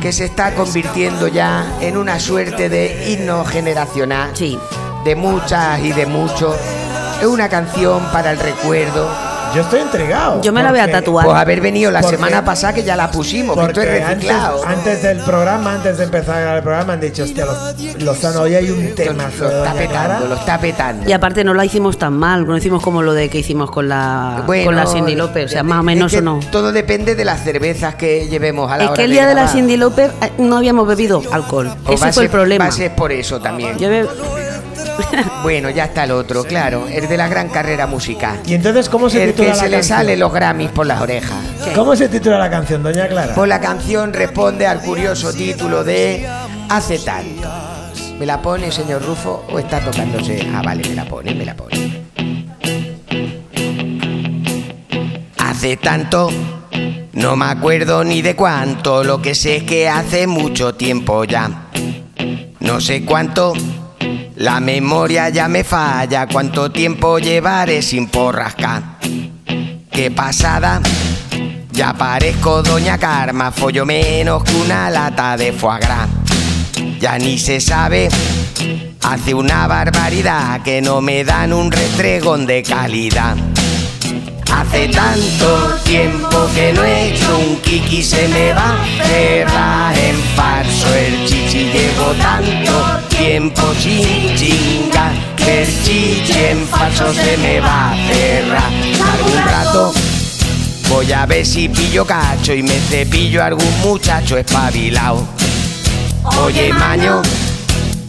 [0.00, 4.58] que se está convirtiendo ya en una suerte de himno generacional Sí.
[5.04, 6.56] de muchas y de muchos.
[7.20, 9.08] Es una canción para el recuerdo.
[9.56, 10.42] Yo estoy intrigado.
[10.42, 11.24] Yo me la voy a porque- tatuar.
[11.26, 14.02] Pues haber venido la Porque- semana pasada que ya la pusimos, que esto Porque es
[14.04, 14.64] antes, reciclado.
[14.66, 17.46] antes del programa, antes de empezar el programa, han dicho, hostia,
[18.00, 21.08] Lozano, hoy hay un tema lo, lo está petando, lo está petando.
[21.08, 23.88] Y aparte no la hicimos tan mal, no hicimos como lo de que hicimos con
[23.88, 26.40] la Bueno, con la Cindy Lauper, o sea, más o menos es que o no.
[26.50, 29.34] Todo depende de las cervezas que llevemos a la Es hora que el día de
[29.34, 29.52] la grabar.
[29.56, 31.70] Cindy Lauper eh, no habíamos bebido alcohol.
[31.86, 32.64] O Ese a fue el problema.
[32.66, 33.78] Va a ser por eso también.
[33.78, 33.88] Yo
[35.42, 38.40] Bueno, ya está el otro, claro, el de la gran carrera musical.
[38.46, 39.98] Y entonces, ¿cómo se el titula que la se le canción?
[39.98, 41.38] salen los Grammys por las orejas.
[41.74, 43.34] ¿Cómo se titula la canción, doña Clara?
[43.34, 46.28] Pues la canción responde al curioso título de
[46.68, 47.48] Hace tanto.
[48.18, 50.48] ¿Me la pone, señor Rufo, o está tocándose?
[50.52, 52.02] Ah, vale, me la pone, me la pone.
[55.38, 56.30] Hace tanto,
[57.12, 61.68] no me acuerdo ni de cuánto, lo que sé es que hace mucho tiempo ya.
[62.60, 63.52] No sé cuánto,
[64.36, 68.82] la memoria ya me falla, cuánto tiempo llevaré sin porrascar.
[69.90, 70.80] Qué pasada,
[71.72, 76.08] ya parezco doña Karma, follo menos que una lata de foie gras.
[77.00, 78.08] Ya ni se sabe,
[79.02, 83.36] hace una barbaridad que no me dan un restregón de calidad.
[84.52, 90.16] Hace tanto tiempo que no he hecho un kiki, se me va a cerrar en
[90.34, 91.70] falso el chichi.
[91.72, 98.72] Llevo tanto tiempo sin chingar que el chichi en falso se me va a cerrar.
[99.12, 99.92] Algún rato
[100.88, 105.26] voy a ver si pillo cacho y me cepillo algún muchacho espabilado.
[106.42, 107.22] Oye, maño,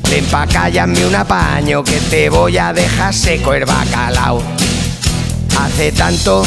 [0.10, 4.67] ven pa' hazme un apaño que te voy a dejar seco el bacalao.
[5.58, 6.44] Hace tanto,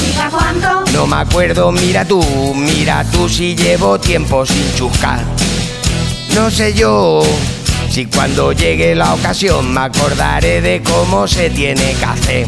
[0.92, 2.22] no me acuerdo, mira tú,
[2.54, 5.20] mira tú si llevo tiempo sin chuscar.
[6.34, 7.22] No sé yo
[7.90, 12.46] si cuando llegue la ocasión me acordaré de cómo se tiene que hacer.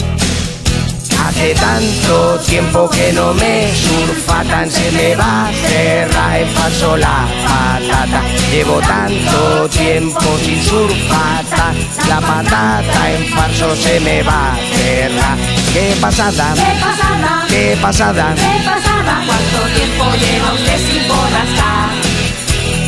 [1.27, 7.27] Hace tanto tiempo que no me surfatan, se me va a cerrar en falso la
[7.47, 8.23] patata.
[8.51, 11.73] Llevo tanto tiempo sin surfata,
[12.09, 15.39] la patata en falso se me va a cerrar.
[15.73, 16.55] ¿Qué pasada?
[16.55, 17.47] ¿Qué pasada?
[17.49, 18.35] ¿Qué pasada?
[18.35, 19.23] ¿Qué pasada?
[19.27, 21.91] ¿Cuánto tiempo lleva usted sin borrascar?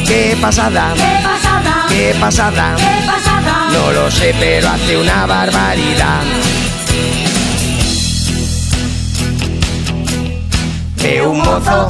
[0.07, 0.93] ¿Qué pasada?
[0.95, 1.87] ¿Qué pasada?
[1.89, 2.76] ¿Qué pasada?
[2.76, 3.68] ¿Qué pasada?
[3.72, 6.22] No lo sé, pero hace una barbaridad.
[11.05, 11.87] Veo un mozo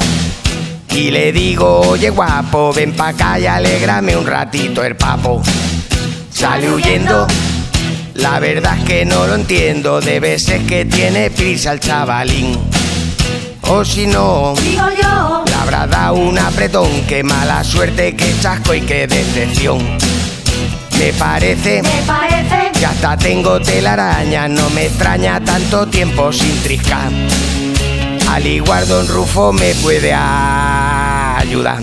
[0.89, 5.41] y le digo, oye guapo, ven pa' acá y alégrame un ratito el papo.
[6.29, 7.25] Sale huyendo,
[8.15, 12.59] la verdad es que no lo entiendo, debe ser que tiene prisa el chavalín.
[13.69, 18.73] O si no, Digo yo, le habrá dado un apretón, qué mala suerte, qué chasco
[18.73, 19.79] y qué decepción.
[20.99, 27.11] Me parece me parece que hasta tengo telaraña, no me extraña tanto tiempo sin triscar.
[28.29, 31.81] Al igual don Rufo me puede ayudar.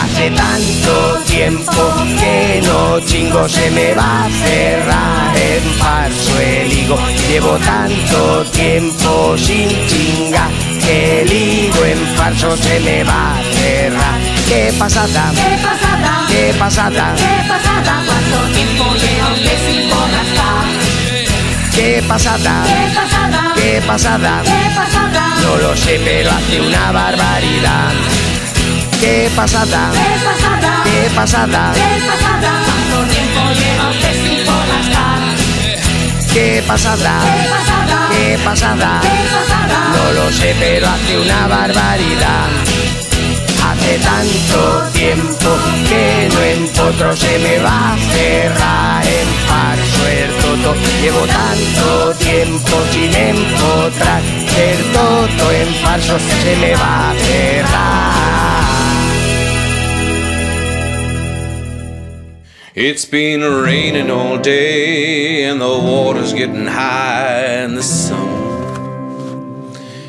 [0.00, 6.98] Hace tanto tiempo que no chingo, se me va a cerrar en falso el higo.
[7.28, 10.50] Llevo tanto tiempo sin chingar
[10.80, 14.20] que el higo en falso se me va a cerrar.
[14.48, 15.30] ¿Qué pasada?
[15.34, 16.26] ¿Qué pasada?
[16.28, 17.14] ¿Qué pasada?
[17.16, 18.02] ¿Qué pasada?
[18.06, 20.64] ¿Cuánto tiempo usted sin borrascar?
[21.74, 22.64] ¿Qué pasada?
[22.66, 23.17] ¿Qué pasada?
[23.88, 24.42] ¿Qué pasada?
[24.44, 25.34] ¿Qué pasada?
[25.42, 27.94] No lo sé, pero hace una barbaridad.
[29.00, 29.90] ¿Qué pasada?
[29.94, 30.82] ¿Qué pasada?
[30.84, 31.72] ¿Qué pasada?
[31.72, 32.52] ¿Qué pasada?
[32.66, 35.20] ¿Cuánto tiempo lleva usted sin borrascar?
[36.34, 37.20] ¿Qué pasada?
[37.24, 38.08] ¿Qué pasada?
[38.10, 39.00] ¿Qué pasada?
[39.00, 39.80] ¿Qué pasada?
[39.96, 42.77] No lo sé, pero hace una barbaridad.
[43.78, 45.50] Hace tanto tiempo
[45.88, 50.74] que no empotro, se me va a cerrar en falso el toto.
[51.00, 54.20] Llevo tanto tiempo sin empotrar,
[54.58, 57.98] el toto en falso se me va a cerrar.
[62.74, 68.37] It's been raining all day and the water's getting high in the summer.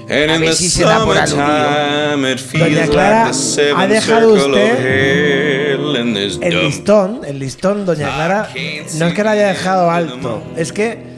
[0.09, 3.29] And in ver the si se da por summertime it feels Doña like Clara, the
[3.29, 8.49] ha seventh dejado circle of usted El listón, el listón, doña Clara,
[8.97, 11.09] no es que lo haya dejado alto, es que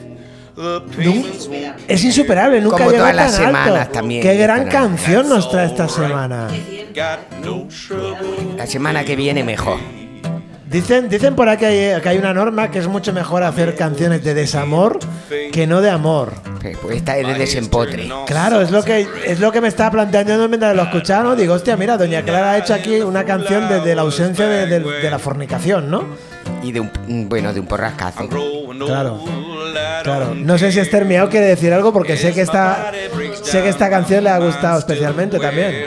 [1.87, 3.63] es insuperable, nunca Como llegó todas las tan alto.
[3.63, 6.49] semanas también, Qué gran canción nos trae esta semana.
[8.57, 9.79] La semana que viene mejor.
[10.71, 11.65] Dicen, dicen por aquí que
[11.95, 14.99] hay, que hay una norma que es mucho mejor hacer canciones de desamor
[15.51, 16.31] que no de amor.
[16.81, 18.09] Pues esta es de desempotre.
[18.25, 21.35] Claro, es lo que es lo que me estaba planteando mientras lo escuchaba, ¿no?
[21.35, 24.65] Digo, hostia, mira, Doña Clara ha hecho aquí una canción de, de la ausencia de,
[24.67, 26.05] de- de la fornicación, ¿no?
[26.63, 26.89] Y de un,
[27.27, 28.27] bueno, de un porrascazo.
[28.85, 29.19] Claro.
[30.03, 30.35] Claro.
[30.35, 32.91] No sé si Esther Miau quiere decir algo porque sé que esta
[33.43, 35.85] sé que esta canción le ha gustado especialmente también.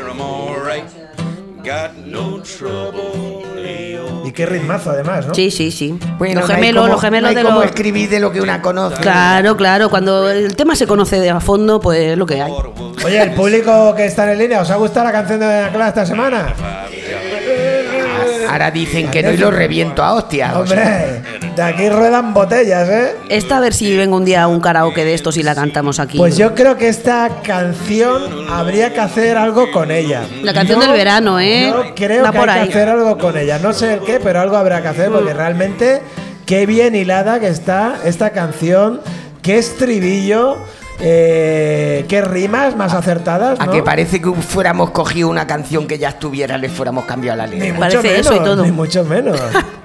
[4.35, 5.35] Qué ritmazo además, ¿no?
[5.35, 5.97] Sí, sí, sí.
[6.19, 7.65] Bueno, los no gemelos, como- los gemelos no de los.
[7.67, 8.97] escribir de lo que una conoce.
[9.01, 9.89] Claro, claro.
[9.89, 12.53] Cuando el tema se conoce de a fondo, pues es lo que hay.
[13.05, 15.89] Oye, el público que está en línea, ¿os ha gustado la canción de Doña Clara
[15.89, 16.53] esta semana?
[18.55, 20.61] Ahora dicen que no y lo reviento a sea.
[20.61, 21.23] Hombre,
[21.57, 23.17] de aquí ruedan botellas, ¿eh?
[23.29, 25.99] Esta a ver si vengo un día a un karaoke de estos y la cantamos
[25.99, 26.19] aquí.
[26.19, 30.23] Pues yo creo que esta canción habría que hacer algo con ella.
[30.45, 31.67] La canción Yo- del verano, ¿eh?
[31.67, 32.69] Yo creo Va que por hay ahí.
[32.69, 33.59] que hacer algo con ella.
[33.59, 36.01] No sé el qué, pero algo habrá que hacer porque realmente
[36.47, 39.01] qué bien hilada que está esta canción,
[39.43, 40.59] qué estribillo,
[41.01, 43.59] eh, qué rimas más acertadas.
[43.61, 43.73] A ¿no?
[43.73, 47.57] que parece que fuéramos cogido una canción que ya estuviera, le fuéramos cambiado la Ni
[47.59, 47.75] letra.
[47.75, 48.65] mucho Parece menos, eso y todo.
[48.65, 49.41] Ni mucho menos.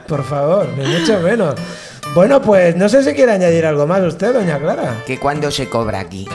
[0.07, 1.55] Por favor, ni mucho menos.
[2.15, 5.03] Bueno, pues no sé si quiere añadir algo más usted, doña Clara.
[5.05, 6.27] Que cuando se cobra aquí.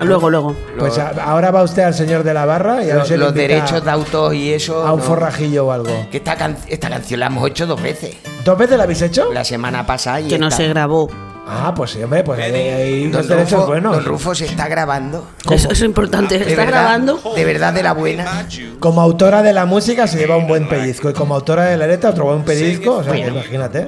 [0.00, 0.56] Luego, luego.
[0.78, 3.84] Pues a- ahora va usted al señor de la barra y a Los, los derechos
[3.84, 4.86] de autor y eso.
[4.86, 5.04] a un no.
[5.06, 6.06] forrajillo o algo.
[6.10, 8.16] Que esta, can- esta canción la hemos hecho dos veces.
[8.44, 9.32] ¿Dos veces la habéis hecho?
[9.32, 11.08] La semana pasada y Que no se grabó.
[11.46, 13.96] Ah, pues sí, hombre, pues ahí hay Don los derechos Rufo, buenos.
[13.96, 15.28] Don Rufo se está grabando.
[15.50, 16.38] Eso es importante.
[16.38, 17.20] De ¿Está verdad, grabando?
[17.36, 18.46] De verdad, de la buena.
[18.80, 21.86] Como autora de la música se lleva un buen pellizco y como autora de la
[21.86, 23.86] letra otro buen pellizco, o sea, imagínate.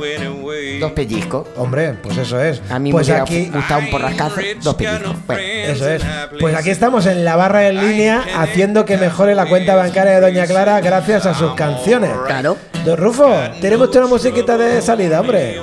[0.81, 1.47] Dos pellizcos.
[1.57, 2.61] Hombre, pues eso es.
[2.71, 5.17] A mí pues me hubiera aquí, gustado un porrascazo, dos pellizcos.
[5.27, 6.03] Bueno, eso es.
[6.39, 10.21] Pues aquí estamos en la barra en línea haciendo que mejore la cuenta bancaria de
[10.21, 12.11] Doña Clara gracias a sus canciones.
[12.27, 12.57] Claro.
[12.85, 15.61] Don Rufo, tenemos una musiquita de salida, hombre.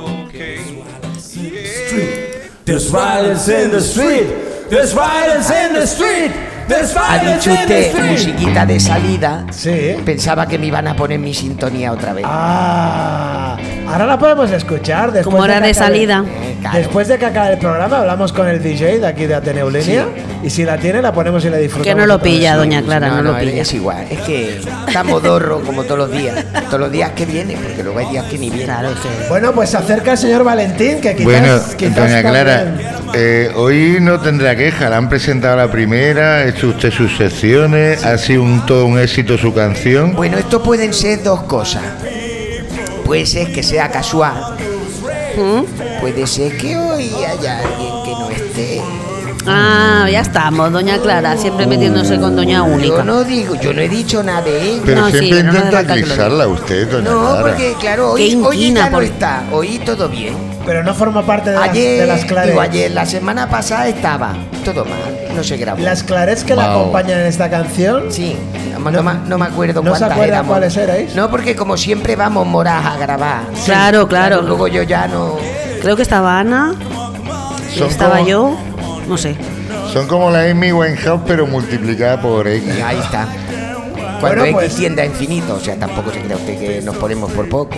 [2.66, 4.70] There's violence in the street.
[4.70, 6.53] There's violence in the street.
[6.70, 7.93] Street.
[8.09, 9.45] musiquita de salida.
[9.51, 9.95] Sí.
[10.05, 12.26] Pensaba que me iban a poner mi sintonía otra vez.
[12.28, 13.57] Ah,
[13.88, 15.11] Ahora la podemos escuchar.
[15.11, 16.24] Después Como hora de acabe- salida.
[16.74, 20.05] Después de que acabe el programa, hablamos con el DJ de aquí de Ateneo Línea.
[20.41, 21.86] Y si la tiene, la ponemos y la disfrutamos.
[21.88, 23.61] Que no lo pilla, doña Clara, no, lo es- pilla.
[23.61, 24.57] Es igual, es que
[24.88, 26.36] está modorro como todos los días.
[26.68, 28.66] Todos los días que viene, porque luego hay días que ni viene.
[28.66, 29.30] Claro, que.
[29.30, 31.24] Bueno, pues se acerca el señor Valentín, que quizás.
[31.24, 32.66] Bueno, quizás doña Clara,
[33.14, 38.18] eh, hoy no tendrá queja, la han presentado la primera, hecho usted sus secciones, ha
[38.18, 40.14] sido un, todo un éxito su canción.
[40.16, 41.84] Bueno, esto pueden ser dos cosas.
[43.06, 44.56] Puede ser que sea casual.
[45.99, 48.82] Puede ser que hoy haya alguien que no esté.
[49.45, 53.04] Ah, ya estamos, doña Clara, siempre metiéndose con doña Yo Única.
[53.04, 54.82] no digo, yo no he dicho nada de ella.
[54.86, 57.41] Pero No, sí, siempre no hace intenta lo eclipsarla usted, doña No, Clara.
[57.41, 59.43] porque claro, hoy, hoy ella no por- está.
[59.51, 60.34] Hoy todo bien.
[60.66, 62.49] Pero no forma parte de, las, de las clarets.
[62.51, 64.34] digo, ayer, la semana pasada estaba
[64.64, 65.82] todo mal, no se grabó.
[65.82, 68.05] Las clarets que la acompañan en esta canción.
[68.11, 68.38] Sí,
[68.72, 70.47] no, no me- no me acuerdo ¿No se cuántas acuerda éramos.
[70.49, 71.16] cuáles erais?
[71.16, 73.41] No, porque como siempre vamos moras a grabar.
[73.66, 74.41] Claro, claro.
[74.41, 75.36] Luego yo ya no.
[75.82, 76.74] Creo que estaba Ana,
[77.78, 78.57] Son estaba como- yo,
[79.09, 79.36] no sé.
[79.91, 82.72] Son como la Amy Winehouse, pero multiplicada por X.
[82.84, 83.28] Ahí está.
[84.24, 86.95] Cuando Bueno, X pues- tiende a infinito, o sea, tampoco se crea usted que nos
[86.95, 87.76] ponemos por poco.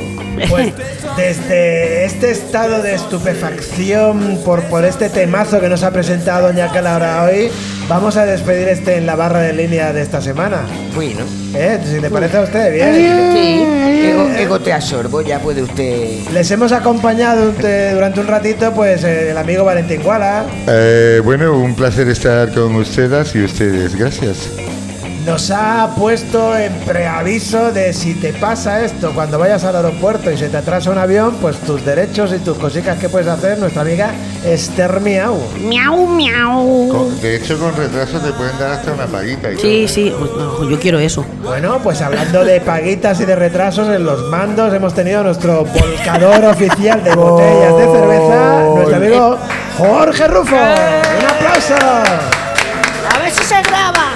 [0.47, 0.73] Pues
[1.17, 7.23] desde este estado de estupefacción por, por este temazo que nos ha presentado Doña Clara
[7.23, 7.49] hoy,
[7.89, 10.61] vamos a despedir este en la barra de línea de esta semana.
[10.93, 11.21] Bueno,
[11.55, 11.79] ¿Eh?
[11.89, 12.93] Si le parece a usted, bien.
[13.33, 14.07] Sí.
[14.09, 16.19] ego, ego te absorbo, ya puede usted.
[16.33, 20.45] Les hemos acompañado durante un ratito, pues eh, el amigo Valentín Guala.
[20.67, 23.95] Eh, bueno, un placer estar con ustedes y ustedes.
[23.95, 24.49] Gracias.
[25.25, 30.37] Nos ha puesto en preaviso de si te pasa esto cuando vayas al aeropuerto y
[30.37, 33.81] se te atrasa un avión, pues tus derechos y tus cositas que puedes hacer, nuestra
[33.81, 34.11] amiga
[34.45, 35.35] Esther Miau.
[35.61, 36.89] Miau, miau.
[36.89, 39.51] Con- de hecho, con retraso te pueden dar hasta una paguita.
[39.51, 40.25] Y Sí, todo.
[40.27, 41.25] sí, no, yo quiero eso.
[41.43, 46.45] Bueno, pues hablando de paguitas y de retrasos en los mandos, hemos tenido nuestro volcador
[46.51, 49.37] oficial de botellas de cerveza, nuestro amigo
[49.79, 50.55] Jorge Rufo.
[50.55, 51.73] ¡Un aplauso!
[51.83, 54.14] A ver si se graba.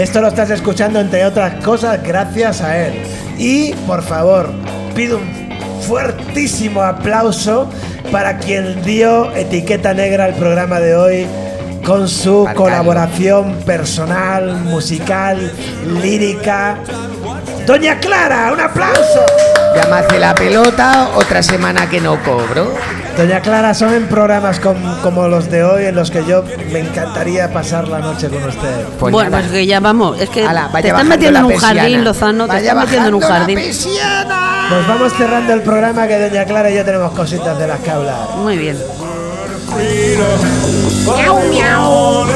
[0.00, 3.02] Esto lo estás escuchando, entre otras cosas, gracias a él.
[3.36, 4.50] Y, por favor,
[4.94, 7.68] pido un fuertísimo aplauso
[8.10, 11.26] para quien dio etiqueta negra al programa de hoy
[11.84, 15.52] con su colaboración personal, musical,
[16.00, 16.78] lírica.
[17.66, 19.20] Doña Clara, un aplauso.
[19.92, 22.72] Hace la pelota, otra semana que no cobro.
[23.20, 26.42] Doña Clara, son en programas com- como los de hoy en los que yo
[26.72, 28.84] me encantaría pasar la noche con usted.
[28.98, 29.42] Pues bueno, nada.
[29.42, 30.18] pues que ya vamos.
[30.18, 32.02] Es que Ala, vaya te están metiendo en un jardín.
[32.02, 33.58] Lozano, te Vaya están metiendo en un jardín.
[33.58, 37.90] Nos vamos cerrando el programa que Doña Clara y yo tenemos cositas de las que
[37.90, 38.20] hablar.
[38.36, 38.78] Muy bien.
[41.06, 42.26] Miau, miau.